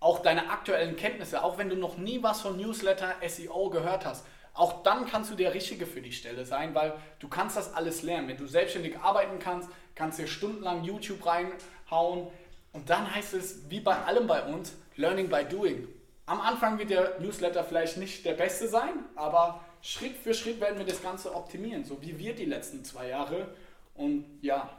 auch 0.00 0.18
deine 0.18 0.50
aktuellen 0.50 0.96
Kenntnisse, 0.96 1.44
auch 1.44 1.58
wenn 1.58 1.68
du 1.68 1.76
noch 1.76 1.96
nie 1.96 2.22
was 2.22 2.40
von 2.40 2.56
Newsletter, 2.56 3.14
SEO 3.26 3.70
gehört 3.70 4.04
hast, 4.04 4.26
auch 4.54 4.82
dann 4.82 5.06
kannst 5.06 5.30
du 5.30 5.34
der 5.34 5.54
Richtige 5.54 5.86
für 5.86 6.02
die 6.02 6.12
Stelle 6.12 6.44
sein, 6.44 6.74
weil 6.74 6.92
du 7.20 7.28
kannst 7.28 7.56
das 7.56 7.72
alles 7.72 8.02
lernen. 8.02 8.28
Wenn 8.28 8.36
du 8.36 8.46
selbstständig 8.46 8.98
arbeiten 8.98 9.38
kannst, 9.38 9.70
kannst 9.94 10.18
du 10.18 10.26
stundenlang 10.26 10.84
YouTube 10.84 11.24
reinhauen 11.24 12.28
und 12.72 12.88
dann 12.88 13.14
heißt 13.14 13.34
es, 13.34 13.70
wie 13.70 13.80
bei 13.80 13.96
allem 13.96 14.26
bei 14.26 14.42
uns, 14.44 14.74
Learning 14.96 15.28
by 15.28 15.44
Doing. 15.44 15.88
Am 16.26 16.40
Anfang 16.40 16.78
wird 16.78 16.90
der 16.90 17.18
Newsletter 17.20 17.64
vielleicht 17.64 17.96
nicht 17.96 18.24
der 18.24 18.34
beste 18.34 18.68
sein, 18.68 19.04
aber 19.16 19.64
Schritt 19.82 20.16
für 20.16 20.32
Schritt 20.32 20.60
werden 20.60 20.78
wir 20.78 20.86
das 20.86 21.02
Ganze 21.02 21.34
optimieren, 21.34 21.84
so 21.84 22.00
wie 22.00 22.18
wir 22.18 22.34
die 22.34 22.44
letzten 22.44 22.84
zwei 22.84 23.08
Jahre. 23.08 23.48
Und 23.94 24.24
ja, 24.40 24.70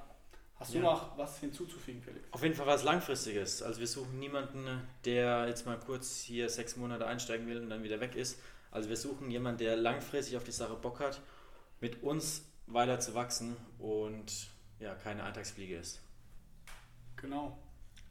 hast 0.55 0.73
du 0.73 0.77
ja. 0.77 0.83
noch 0.83 1.17
was 1.17 1.39
hinzuzufügen, 1.39 2.01
Felix? 2.01 2.25
Auf 2.31 2.41
jeden 2.41 2.55
Fall 2.55 2.65
was 2.65 2.83
Langfristiges. 2.83 3.61
Also 3.61 3.79
wir 3.79 3.87
suchen 3.87 4.17
niemanden, 4.17 4.65
der 5.05 5.47
jetzt 5.47 5.65
mal 5.65 5.77
kurz 5.77 6.21
hier 6.21 6.49
sechs 6.49 6.77
Monate 6.77 7.05
einsteigen 7.05 7.47
will 7.47 7.59
und 7.59 7.69
dann 7.69 7.83
wieder 7.83 7.99
weg 7.99 8.15
ist. 8.15 8.39
Also 8.71 8.89
wir 8.89 8.97
suchen 8.97 9.29
jemanden, 9.29 9.59
der 9.59 9.75
langfristig 9.75 10.37
auf 10.37 10.43
die 10.43 10.51
Sache 10.51 10.75
Bock 10.75 10.99
hat, 10.99 11.21
mit 11.79 12.01
uns 12.01 12.45
weiter 12.65 12.99
zu 12.99 13.13
wachsen 13.13 13.55
und 13.77 14.47
ja, 14.83 14.93
keine 14.95 15.23
Eintagsfliege 15.23 15.77
ist. 15.77 16.01
Genau. 17.15 17.57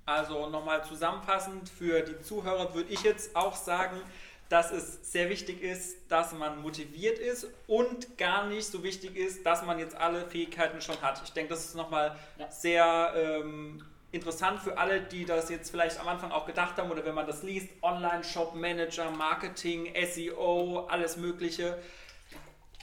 Also 0.06 0.48
nochmal 0.48 0.84
zusammenfassend 0.84 1.68
für 1.68 2.00
die 2.00 2.20
Zuhörer 2.22 2.74
würde 2.74 2.90
ich 2.90 3.02
jetzt 3.02 3.36
auch 3.36 3.54
sagen, 3.54 4.00
dass 4.48 4.72
es 4.72 5.12
sehr 5.12 5.28
wichtig 5.30 5.62
ist, 5.62 6.10
dass 6.10 6.32
man 6.32 6.60
motiviert 6.60 7.18
ist 7.18 7.46
und 7.66 8.18
gar 8.18 8.46
nicht 8.46 8.66
so 8.66 8.82
wichtig 8.82 9.16
ist, 9.16 9.46
dass 9.46 9.64
man 9.64 9.78
jetzt 9.78 9.94
alle 9.94 10.26
Fähigkeiten 10.26 10.80
schon 10.80 11.00
hat. 11.00 11.22
Ich 11.24 11.32
denke, 11.32 11.50
das 11.50 11.64
ist 11.66 11.76
nochmal 11.76 12.18
ja. 12.38 12.50
sehr 12.50 13.12
ähm, 13.16 13.84
interessant 14.10 14.60
für 14.60 14.76
alle, 14.76 15.00
die 15.00 15.24
das 15.24 15.48
jetzt 15.48 15.70
vielleicht 15.70 16.00
am 16.00 16.08
Anfang 16.08 16.32
auch 16.32 16.46
gedacht 16.46 16.76
haben 16.76 16.90
oder 16.90 17.04
wenn 17.04 17.14
man 17.14 17.26
das 17.26 17.42
liest, 17.42 17.68
Online-Shop, 17.82 18.54
Manager, 18.54 19.10
Marketing, 19.10 19.92
SEO, 20.06 20.86
alles 20.88 21.16
Mögliche 21.16 21.78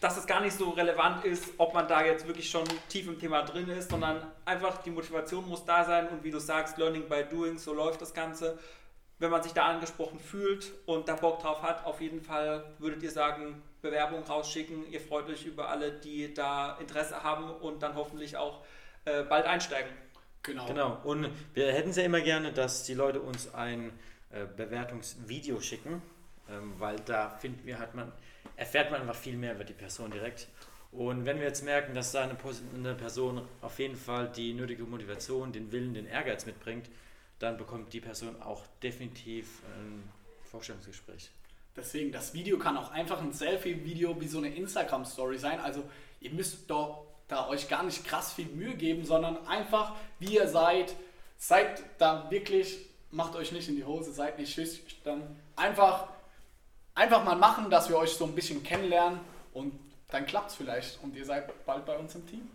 dass 0.01 0.17
es 0.17 0.25
gar 0.25 0.41
nicht 0.41 0.57
so 0.57 0.69
relevant 0.69 1.25
ist, 1.25 1.45
ob 1.57 1.73
man 1.73 1.88
da 1.88 2.05
jetzt 2.05 2.25
wirklich 2.27 2.49
schon 2.49 2.63
tief 2.88 3.07
im 3.07 3.19
Thema 3.19 3.43
drin 3.43 3.69
ist, 3.69 3.89
sondern 3.89 4.25
einfach 4.45 4.81
die 4.83 4.91
Motivation 4.91 5.47
muss 5.47 5.65
da 5.65 5.83
sein 5.83 6.07
und 6.09 6.23
wie 6.23 6.31
du 6.31 6.39
sagst, 6.39 6.77
Learning 6.77 7.09
by 7.09 7.25
Doing, 7.29 7.57
so 7.57 7.73
läuft 7.73 8.01
das 8.01 8.13
Ganze 8.13 8.57
wenn 9.19 9.31
man 9.31 9.43
sich 9.43 9.51
da 9.51 9.67
angesprochen 9.67 10.19
fühlt 10.19 10.71
und 10.85 11.09
da 11.09 11.15
Bock 11.15 11.41
drauf 11.41 11.62
hat, 11.62 11.85
auf 11.85 11.99
jeden 11.99 12.21
Fall 12.21 12.63
würdet 12.79 13.03
ihr 13.03 13.12
sagen, 13.12 13.62
Bewerbung 13.81 14.23
rausschicken. 14.23 14.89
Ihr 14.91 15.01
freut 15.01 15.27
euch 15.29 15.45
über 15.45 15.69
alle, 15.69 15.91
die 15.91 16.33
da 16.33 16.77
Interesse 16.79 17.21
haben 17.21 17.49
und 17.49 17.83
dann 17.83 17.95
hoffentlich 17.95 18.38
auch 18.38 18.63
äh, 19.05 19.23
bald 19.23 19.45
einsteigen. 19.45 19.91
Genau. 20.43 20.65
Genau. 20.67 20.97
Und 21.03 21.29
wir 21.53 21.71
hätten 21.73 21.89
es 21.89 21.97
ja 21.97 22.03
immer 22.03 22.21
gerne, 22.21 22.53
dass 22.53 22.83
die 22.83 22.93
Leute 22.93 23.19
uns 23.19 23.53
ein 23.53 23.91
äh, 24.31 24.45
Bewertungsvideo 24.45 25.59
schicken, 25.59 26.01
ähm, 26.49 26.73
weil 26.77 26.95
da 26.99 27.29
finden 27.29 27.65
wir, 27.65 27.77
hat 27.77 27.95
man, 27.95 28.13
erfährt 28.59 28.91
man 28.91 29.01
einfach 29.01 29.15
viel 29.15 29.37
mehr 29.37 29.55
über 29.55 29.63
die 29.63 29.73
Person 29.73 30.11
direkt. 30.11 30.47
Und 30.91 31.25
wenn 31.25 31.37
wir 31.37 31.45
jetzt 31.45 31.63
merken, 31.63 31.95
dass 31.95 32.11
da 32.11 32.23
eine, 32.23 32.95
Person 32.95 33.41
auf 33.61 33.79
jeden 33.79 33.95
Fall 33.95 34.29
die 34.35 34.53
nötige 34.53 34.83
Motivation, 34.83 35.53
den 35.53 35.71
Willen, 35.71 35.93
den 35.93 36.05
Ehrgeiz 36.05 36.45
mitbringt, 36.45 36.89
dann 37.39 37.57
bekommt 37.57 37.93
die 37.93 38.01
Person 38.01 38.41
auch 38.41 38.63
definitiv 38.83 39.61
ein 39.77 40.03
Vorstellungsgespräch. 40.51 41.29
Deswegen, 41.75 42.11
das 42.11 42.33
Video 42.33 42.57
kann 42.57 42.75
auch 42.75 42.91
einfach 42.91 43.21
ein 43.21 43.31
Selfie-Video 43.31 44.19
wie 44.19 44.27
so 44.27 44.39
eine 44.39 44.53
Instagram-Story 44.53 45.37
sein. 45.37 45.61
Also 45.61 45.83
ihr 46.19 46.31
müsst 46.31 46.69
doch 46.69 47.05
da 47.29 47.47
euch 47.47 47.69
gar 47.69 47.83
nicht 47.83 48.03
krass 48.03 48.33
viel 48.33 48.47
Mühe 48.47 48.75
geben, 48.75 49.05
sondern 49.05 49.47
einfach, 49.47 49.95
wie 50.17 50.35
ihr 50.35 50.47
seid, 50.49 50.95
seid 51.37 51.81
da 51.99 52.29
wirklich, 52.29 52.77
macht 53.11 53.35
euch 53.35 53.53
nicht 53.53 53.69
in 53.69 53.77
die 53.77 53.85
Hose, 53.85 54.11
seid 54.11 54.37
nicht 54.37 54.53
schüchtern. 54.53 55.39
Einfach, 55.55 56.09
einfach 56.99 57.23
mal 57.23 57.35
machen, 57.35 57.69
dass 57.69 57.89
wir 57.89 57.97
euch 57.97 58.12
so 58.12 58.25
ein 58.25 58.35
bisschen 58.35 58.62
kennenlernen 58.62 59.19
und 59.53 59.73
dann 60.09 60.25
klappt 60.25 60.51
es 60.51 60.55
vielleicht 60.55 61.01
und 61.01 61.15
ihr 61.15 61.25
seid 61.25 61.65
bald 61.65 61.85
bei 61.85 61.97
uns 61.97 62.13
im 62.13 62.27
Team. 62.27 62.47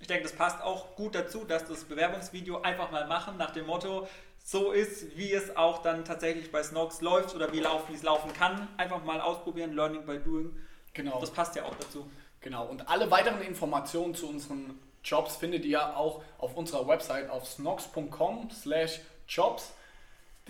Ich 0.00 0.06
denke, 0.06 0.24
das 0.24 0.32
passt 0.32 0.62
auch 0.62 0.94
gut 0.96 1.14
dazu, 1.14 1.44
dass 1.44 1.66
das 1.66 1.84
Bewerbungsvideo 1.84 2.60
einfach 2.60 2.90
mal 2.90 3.06
machen 3.06 3.36
nach 3.36 3.50
dem 3.50 3.66
Motto, 3.66 4.06
so 4.42 4.72
ist, 4.72 5.16
wie 5.16 5.32
es 5.32 5.56
auch 5.56 5.82
dann 5.82 6.04
tatsächlich 6.04 6.50
bei 6.50 6.62
Snox 6.62 7.00
läuft 7.00 7.34
oder 7.34 7.52
wie, 7.52 7.60
laufen, 7.60 7.92
wie 7.92 7.96
es 7.96 8.02
laufen 8.02 8.32
kann. 8.32 8.68
Einfach 8.78 9.04
mal 9.04 9.20
ausprobieren, 9.20 9.74
Learning 9.74 10.04
by 10.06 10.18
Doing. 10.18 10.56
Genau. 10.94 11.20
Das 11.20 11.30
passt 11.30 11.54
ja 11.56 11.64
auch 11.64 11.74
dazu. 11.76 12.10
Genau. 12.40 12.66
Und 12.66 12.88
alle 12.88 13.10
weiteren 13.10 13.42
Informationen 13.42 14.14
zu 14.14 14.28
unseren 14.28 14.78
Jobs 15.04 15.36
findet 15.36 15.64
ihr 15.64 15.96
auch 15.96 16.22
auf 16.38 16.56
unserer 16.56 16.88
Website 16.88 17.30
auf 17.30 17.46
snox.com 17.46 18.50
slash 18.50 19.00
jobs. 19.28 19.74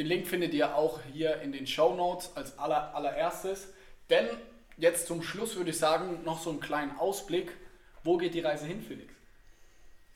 Den 0.00 0.06
Link 0.06 0.26
findet 0.26 0.54
ihr 0.54 0.76
auch 0.76 0.98
hier 1.12 1.42
in 1.42 1.52
den 1.52 1.66
Show 1.66 1.94
Notes 1.94 2.30
als 2.34 2.58
aller, 2.58 2.94
allererstes. 2.94 3.68
Denn 4.08 4.26
jetzt 4.78 5.06
zum 5.06 5.22
Schluss 5.22 5.56
würde 5.56 5.68
ich 5.68 5.78
sagen, 5.78 6.24
noch 6.24 6.40
so 6.40 6.48
einen 6.48 6.60
kleinen 6.60 6.96
Ausblick. 6.96 7.52
Wo 8.02 8.16
geht 8.16 8.32
die 8.32 8.40
Reise 8.40 8.64
hin, 8.64 8.80
Felix? 8.80 9.12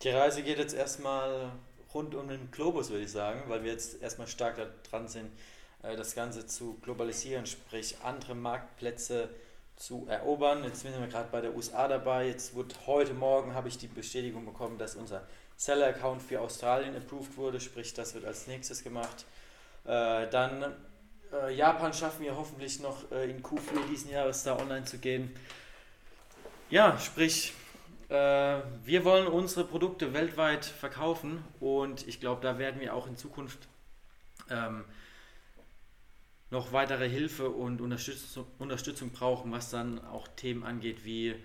Die 0.00 0.08
Reise 0.08 0.42
geht 0.42 0.56
jetzt 0.56 0.72
erstmal 0.72 1.52
rund 1.92 2.14
um 2.14 2.28
den 2.28 2.50
Globus, 2.50 2.88
würde 2.88 3.04
ich 3.04 3.12
sagen, 3.12 3.42
weil 3.48 3.62
wir 3.62 3.72
jetzt 3.72 4.00
erstmal 4.00 4.26
stark 4.26 4.56
daran 4.84 5.06
sind, 5.06 5.30
äh, 5.82 5.94
das 5.96 6.14
Ganze 6.14 6.46
zu 6.46 6.78
globalisieren, 6.80 7.44
sprich 7.44 7.96
andere 8.02 8.34
Marktplätze 8.34 9.28
zu 9.76 10.06
erobern. 10.08 10.64
Jetzt 10.64 10.80
sind 10.80 10.98
wir 10.98 11.06
gerade 11.08 11.28
bei 11.30 11.42
der 11.42 11.54
USA 11.54 11.88
dabei. 11.88 12.28
Jetzt 12.28 12.54
wurde 12.54 12.74
heute 12.86 13.12
Morgen 13.12 13.52
habe 13.52 13.68
ich 13.68 13.76
die 13.76 13.88
Bestätigung 13.88 14.46
bekommen, 14.46 14.78
dass 14.78 14.94
unser 14.94 15.26
Seller-Account 15.58 16.22
für 16.22 16.40
Australien 16.40 16.96
approved 16.96 17.36
wurde, 17.36 17.60
sprich 17.60 17.92
das 17.92 18.14
wird 18.14 18.24
als 18.24 18.46
nächstes 18.46 18.82
gemacht. 18.82 19.26
Äh, 19.84 20.28
dann 20.30 20.74
äh, 21.32 21.54
Japan 21.54 21.92
schaffen 21.92 22.24
wir 22.24 22.36
hoffentlich 22.36 22.80
noch 22.80 23.10
in 23.12 23.42
Q4 23.42 23.88
diesen 23.90 24.10
Jahres 24.10 24.42
da 24.44 24.58
online 24.58 24.84
zu 24.84 24.98
gehen. 24.98 25.34
Ja, 26.70 26.98
sprich 26.98 27.52
äh, 28.08 28.60
wir 28.84 29.04
wollen 29.04 29.26
unsere 29.26 29.64
Produkte 29.64 30.12
weltweit 30.12 30.64
verkaufen 30.64 31.42
und 31.60 32.06
ich 32.06 32.20
glaube, 32.20 32.42
da 32.42 32.58
werden 32.58 32.80
wir 32.80 32.94
auch 32.94 33.06
in 33.06 33.16
Zukunft 33.16 33.58
ähm, 34.50 34.84
noch 36.50 36.72
weitere 36.72 37.08
Hilfe 37.08 37.50
und 37.50 37.80
Unterstützung, 37.80 38.46
Unterstützung 38.58 39.10
brauchen, 39.10 39.50
was 39.52 39.70
dann 39.70 40.04
auch 40.04 40.28
Themen 40.28 40.64
angeht 40.64 41.04
wie 41.04 41.30
äh, 41.30 41.36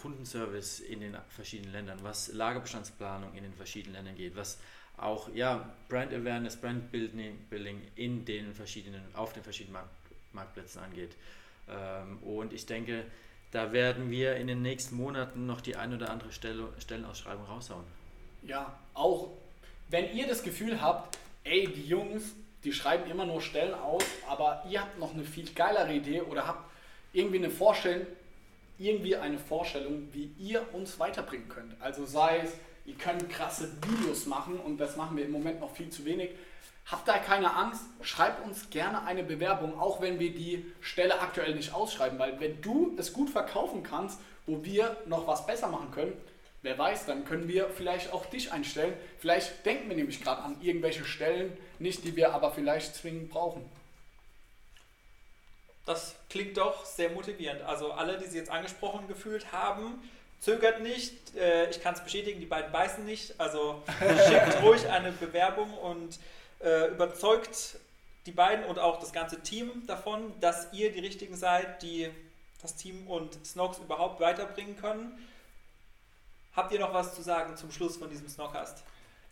Kundenservice 0.00 0.80
in 0.80 1.00
den 1.00 1.16
verschiedenen 1.28 1.72
Ländern, 1.72 1.98
was 2.02 2.32
Lagerbestandsplanung 2.32 3.34
in 3.34 3.42
den 3.42 3.54
verschiedenen 3.54 3.96
Ländern 3.96 4.14
geht, 4.14 4.36
was 4.36 4.58
auch 4.96 5.28
ja, 5.34 5.68
Brand 5.88 6.12
Awareness, 6.12 6.56
Brand 6.56 6.90
Building 6.90 7.82
in 7.96 8.24
den 8.24 8.54
verschiedenen, 8.54 9.02
auf 9.14 9.32
den 9.32 9.42
verschiedenen 9.42 9.74
Markt, 9.74 9.90
Marktplätzen 10.32 10.82
angeht. 10.82 11.16
Ähm, 11.68 12.18
und 12.22 12.52
ich 12.52 12.66
denke, 12.66 13.04
da 13.50 13.72
werden 13.72 14.10
wir 14.10 14.36
in 14.36 14.46
den 14.46 14.62
nächsten 14.62 14.96
Monaten 14.96 15.46
noch 15.46 15.60
die 15.60 15.76
ein 15.76 15.94
oder 15.94 16.10
andere 16.10 16.32
Stelle, 16.32 16.68
Stellenausschreibung 16.78 17.44
raushauen. 17.44 17.84
Ja, 18.42 18.78
auch 18.94 19.30
wenn 19.88 20.14
ihr 20.14 20.26
das 20.26 20.42
Gefühl 20.42 20.80
habt, 20.80 21.18
ey, 21.44 21.68
die 21.68 21.86
Jungs, 21.86 22.34
die 22.64 22.72
schreiben 22.72 23.10
immer 23.10 23.26
nur 23.26 23.40
Stellen 23.40 23.74
aus, 23.74 24.04
aber 24.28 24.64
ihr 24.68 24.80
habt 24.80 24.98
noch 24.98 25.14
eine 25.14 25.24
viel 25.24 25.52
geilere 25.52 25.92
Idee 25.92 26.22
oder 26.22 26.46
habt 26.46 26.70
irgendwie 27.12 27.38
eine 27.38 27.50
Vorstellung, 27.50 28.06
irgendwie 28.78 29.16
eine 29.16 29.38
Vorstellung, 29.38 30.08
wie 30.12 30.32
ihr 30.38 30.74
uns 30.74 30.98
weiterbringen 30.98 31.48
könnt. 31.48 31.80
Also 31.80 32.04
sei 32.06 32.38
es, 32.38 32.54
ihr 32.84 32.94
könnt 32.94 33.28
krasse 33.30 33.70
Videos 33.86 34.26
machen 34.26 34.58
und 34.60 34.78
das 34.78 34.96
machen 34.96 35.16
wir 35.16 35.24
im 35.24 35.32
Moment 35.32 35.60
noch 35.60 35.74
viel 35.74 35.90
zu 35.90 36.04
wenig. 36.04 36.30
Habt 36.86 37.08
da 37.08 37.18
keine 37.18 37.54
Angst, 37.54 37.82
schreibt 38.02 38.44
uns 38.44 38.68
gerne 38.68 39.04
eine 39.06 39.22
Bewerbung, 39.22 39.78
auch 39.80 40.02
wenn 40.02 40.18
wir 40.18 40.34
die 40.34 40.70
Stelle 40.80 41.20
aktuell 41.20 41.54
nicht 41.54 41.72
ausschreiben, 41.72 42.18
weil 42.18 42.38
wenn 42.40 42.60
du 42.60 42.94
es 42.98 43.14
gut 43.14 43.30
verkaufen 43.30 43.82
kannst, 43.82 44.20
wo 44.46 44.64
wir 44.64 44.96
noch 45.06 45.26
was 45.26 45.46
besser 45.46 45.68
machen 45.68 45.90
können, 45.92 46.12
wer 46.60 46.76
weiß, 46.76 47.06
dann 47.06 47.24
können 47.24 47.48
wir 47.48 47.70
vielleicht 47.70 48.12
auch 48.12 48.26
dich 48.26 48.52
einstellen. 48.52 48.94
Vielleicht 49.18 49.64
denken 49.64 49.88
wir 49.88 49.96
nämlich 49.96 50.22
gerade 50.22 50.42
an 50.42 50.56
irgendwelche 50.60 51.06
Stellen 51.06 51.56
nicht, 51.78 52.04
die 52.04 52.16
wir 52.16 52.34
aber 52.34 52.50
vielleicht 52.50 52.94
zwingend 52.94 53.30
brauchen. 53.30 53.64
Das 55.86 56.16
klingt 56.30 56.56
doch 56.56 56.84
sehr 56.84 57.10
motivierend. 57.10 57.62
Also 57.62 57.92
alle, 57.92 58.18
die 58.18 58.26
Sie 58.26 58.38
jetzt 58.38 58.50
angesprochen 58.50 59.06
gefühlt 59.06 59.52
haben, 59.52 60.02
zögert 60.44 60.80
nicht. 60.80 61.34
Äh, 61.36 61.70
ich 61.70 61.82
kann 61.82 61.94
es 61.94 62.00
bestätigen, 62.00 62.38
die 62.38 62.46
beiden 62.46 62.70
beißen 62.70 63.04
nicht. 63.04 63.40
Also 63.40 63.82
schickt 64.28 64.62
ruhig 64.62 64.86
eine 64.88 65.10
Bewerbung 65.12 65.72
und 65.78 66.18
äh, 66.60 66.88
überzeugt 66.88 67.76
die 68.26 68.32
beiden 68.32 68.64
und 68.66 68.78
auch 68.78 69.00
das 69.00 69.12
ganze 69.12 69.40
Team 69.40 69.86
davon, 69.86 70.32
dass 70.40 70.72
ihr 70.72 70.92
die 70.92 71.00
Richtigen 71.00 71.36
seid, 71.36 71.82
die 71.82 72.10
das 72.62 72.76
Team 72.76 73.06
und 73.08 73.34
Snox 73.44 73.78
überhaupt 73.78 74.20
weiterbringen 74.20 74.76
können. 74.76 75.18
Habt 76.54 76.72
ihr 76.72 76.80
noch 76.80 76.94
was 76.94 77.14
zu 77.14 77.22
sagen 77.22 77.56
zum 77.56 77.70
Schluss 77.70 77.96
von 77.96 78.08
diesem 78.08 78.28
Snockcast? 78.28 78.82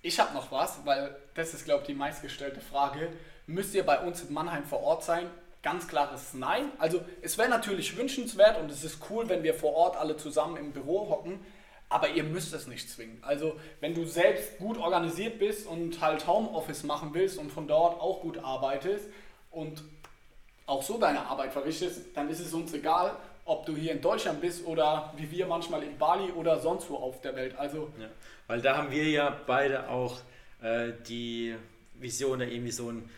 Ich 0.02 0.18
habe 0.18 0.34
noch 0.34 0.50
was, 0.50 0.84
weil 0.84 1.16
das 1.34 1.54
ist, 1.54 1.64
glaube 1.64 1.82
ich, 1.82 1.86
die 1.86 1.94
meistgestellte 1.94 2.60
Frage. 2.60 3.12
Müsst 3.46 3.74
ihr 3.74 3.86
bei 3.86 4.00
uns 4.00 4.22
in 4.22 4.32
Mannheim 4.32 4.64
vor 4.64 4.82
Ort 4.82 5.04
sein? 5.04 5.30
Ganz 5.62 5.86
klares 5.86 6.34
Nein. 6.34 6.72
Also 6.78 7.02
es 7.20 7.38
wäre 7.38 7.48
natürlich 7.48 7.96
wünschenswert 7.96 8.60
und 8.60 8.70
es 8.70 8.82
ist 8.82 8.98
cool, 9.10 9.28
wenn 9.28 9.44
wir 9.44 9.54
vor 9.54 9.74
Ort 9.74 9.96
alle 9.96 10.16
zusammen 10.16 10.56
im 10.56 10.72
Büro 10.72 11.08
hocken, 11.08 11.38
aber 11.88 12.08
ihr 12.08 12.24
müsst 12.24 12.52
es 12.52 12.66
nicht 12.66 12.90
zwingen. 12.90 13.18
Also 13.22 13.56
wenn 13.80 13.94
du 13.94 14.04
selbst 14.04 14.58
gut 14.58 14.76
organisiert 14.76 15.38
bist 15.38 15.66
und 15.66 16.00
halt 16.00 16.26
Homeoffice 16.26 16.82
machen 16.82 17.10
willst 17.12 17.38
und 17.38 17.52
von 17.52 17.68
dort 17.68 18.00
auch 18.00 18.22
gut 18.22 18.38
arbeitest 18.38 19.06
und 19.50 19.84
auch 20.66 20.82
so 20.82 20.98
deine 20.98 21.26
Arbeit 21.26 21.52
verrichtest, 21.52 22.16
dann 22.16 22.28
ist 22.28 22.40
es 22.40 22.52
uns 22.52 22.72
egal, 22.72 23.14
ob 23.44 23.66
du 23.66 23.76
hier 23.76 23.92
in 23.92 24.00
Deutschland 24.00 24.40
bist 24.40 24.66
oder 24.66 25.12
wie 25.16 25.30
wir 25.30 25.46
manchmal 25.46 25.82
in 25.82 25.96
Bali 25.98 26.32
oder 26.32 26.60
sonst 26.60 26.88
wo 26.90 26.96
auf 26.96 27.20
der 27.20 27.36
Welt. 27.36 27.56
Also 27.56 27.92
ja, 28.00 28.08
weil 28.46 28.60
da 28.60 28.76
haben 28.76 28.90
wir 28.90 29.08
ja 29.08 29.36
beide 29.46 29.88
auch 29.88 30.20
äh, 30.60 30.92
die 31.06 31.54
Vision, 31.94 32.40
da 32.40 32.46
irgendwie 32.46 32.72
so 32.72 32.90
ein 32.90 33.08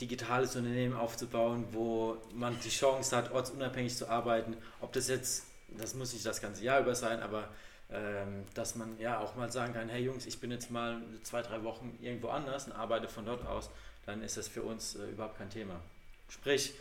digitales 0.00 0.56
Unternehmen 0.56 0.94
aufzubauen, 0.96 1.66
wo 1.72 2.16
man 2.34 2.58
die 2.60 2.70
Chance 2.70 3.16
hat, 3.16 3.32
ortsunabhängig 3.32 3.96
zu 3.96 4.08
arbeiten. 4.08 4.56
Ob 4.80 4.92
das 4.92 5.08
jetzt, 5.08 5.44
das 5.68 5.94
muss 5.94 6.12
nicht 6.12 6.24
das 6.24 6.40
ganze 6.40 6.64
Jahr 6.64 6.80
über 6.80 6.94
sein, 6.94 7.20
aber 7.20 7.48
ähm, 7.92 8.44
dass 8.54 8.76
man 8.76 8.98
ja 8.98 9.18
auch 9.18 9.34
mal 9.34 9.50
sagen 9.50 9.74
kann, 9.74 9.88
hey 9.88 10.04
Jungs, 10.04 10.26
ich 10.26 10.38
bin 10.40 10.50
jetzt 10.50 10.70
mal 10.70 11.00
zwei, 11.22 11.42
drei 11.42 11.62
Wochen 11.64 11.98
irgendwo 12.00 12.28
anders 12.28 12.66
und 12.66 12.72
arbeite 12.72 13.08
von 13.08 13.24
dort 13.24 13.44
aus, 13.46 13.68
dann 14.06 14.22
ist 14.22 14.36
das 14.36 14.48
für 14.48 14.62
uns 14.62 14.94
äh, 14.94 15.06
überhaupt 15.06 15.38
kein 15.38 15.50
Thema. 15.50 15.80
Sprich, 16.28 16.74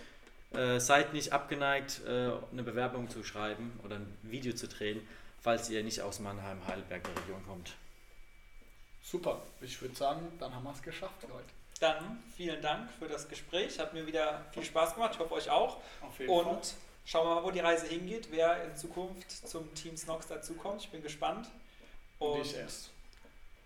äh, 0.51 0.79
seid 0.79 1.13
nicht 1.13 1.33
abgeneigt, 1.33 2.01
äh, 2.07 2.31
eine 2.51 2.63
Bewerbung 2.63 3.09
zu 3.09 3.23
schreiben 3.23 3.79
oder 3.83 3.97
ein 3.97 4.17
Video 4.23 4.53
zu 4.53 4.67
drehen, 4.67 5.01
falls 5.41 5.69
ihr 5.69 5.83
nicht 5.83 6.01
aus 6.01 6.19
Mannheim, 6.19 6.59
Heidelberg 6.67 7.03
der 7.03 7.23
Region 7.23 7.43
kommt. 7.45 7.73
Super, 9.01 9.41
ich 9.61 9.81
würde 9.81 9.95
sagen, 9.95 10.27
dann 10.39 10.53
haben 10.53 10.63
wir 10.63 10.73
es 10.73 10.81
geschafft 10.81 11.21
für 11.21 11.33
heute. 11.33 11.58
Dann 11.79 12.21
vielen 12.35 12.61
Dank 12.61 12.89
für 12.99 13.07
das 13.07 13.27
Gespräch. 13.29 13.79
Hat 13.79 13.93
mir 13.93 14.05
wieder 14.05 14.45
viel 14.51 14.63
Spaß 14.63 14.95
gemacht. 14.95 15.11
Ich 15.13 15.19
hoffe 15.19 15.33
euch 15.33 15.49
auch. 15.49 15.77
Auf 16.01 16.19
jeden 16.19 16.31
Und 16.31 16.43
Fall. 16.45 16.61
schauen 17.05 17.27
wir 17.29 17.35
mal, 17.35 17.43
wo 17.43 17.51
die 17.51 17.59
Reise 17.61 17.87
hingeht, 17.87 18.27
wer 18.31 18.63
in 18.65 18.75
Zukunft 18.75 19.31
zum 19.47 19.73
Team 19.75 19.95
Snox 19.95 20.27
dazukommt. 20.27 20.81
Ich 20.81 20.89
bin 20.89 21.01
gespannt. 21.01 21.47
Und 22.19 22.41
ich 22.41 22.55
erst. 22.57 22.89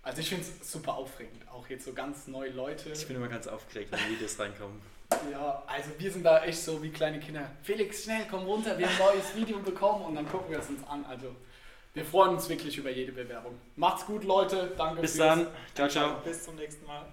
Also 0.04 0.20
ich 0.20 0.30
finde 0.30 0.44
es 0.44 0.70
super 0.72 0.96
aufregend, 0.96 1.48
auch 1.50 1.68
jetzt 1.70 1.86
so 1.86 1.94
ganz 1.94 2.28
neue 2.28 2.50
Leute. 2.50 2.90
Ich 2.92 3.08
bin 3.08 3.16
immer 3.16 3.30
ganz 3.30 3.48
aufgeregt, 3.48 3.90
wenn 3.94 4.10
Videos 4.14 4.38
reinkommen. 4.38 4.82
Ja, 5.32 5.64
also 5.66 5.92
wir 5.98 6.12
sind 6.12 6.24
da 6.24 6.44
echt 6.44 6.62
so 6.62 6.84
wie 6.84 6.90
kleine 6.90 7.20
Kinder. 7.22 7.50
Felix, 7.64 8.04
schnell, 8.04 8.26
komm 8.30 8.44
runter, 8.46 8.78
wir 8.78 8.86
haben 8.86 8.94
ein 9.10 9.16
neues 9.16 9.34
Video 9.36 9.60
bekommen 9.60 10.04
und 10.06 10.16
dann 10.16 10.28
gucken 10.30 10.52
wir 10.52 10.60
es 10.60 10.68
uns 10.70 10.86
an. 10.88 11.06
Also 11.06 11.34
wir 11.94 12.04
freuen 12.04 12.32
uns 12.32 12.50
wirklich 12.50 12.78
über 12.78 12.90
jede 12.92 13.14
Bewerbung. 13.14 13.58
Macht's 13.78 14.06
gut, 14.06 14.26
Leute. 14.26 14.74
Danke 14.78 15.02
Bis 15.02 15.16
fürs- 15.16 15.20
dann. 15.26 15.48
Ciao, 15.74 15.88
ciao. 15.88 16.20
Bis 16.26 16.44
zum 16.44 16.56
nächsten 16.56 16.86
Mal. 16.86 17.06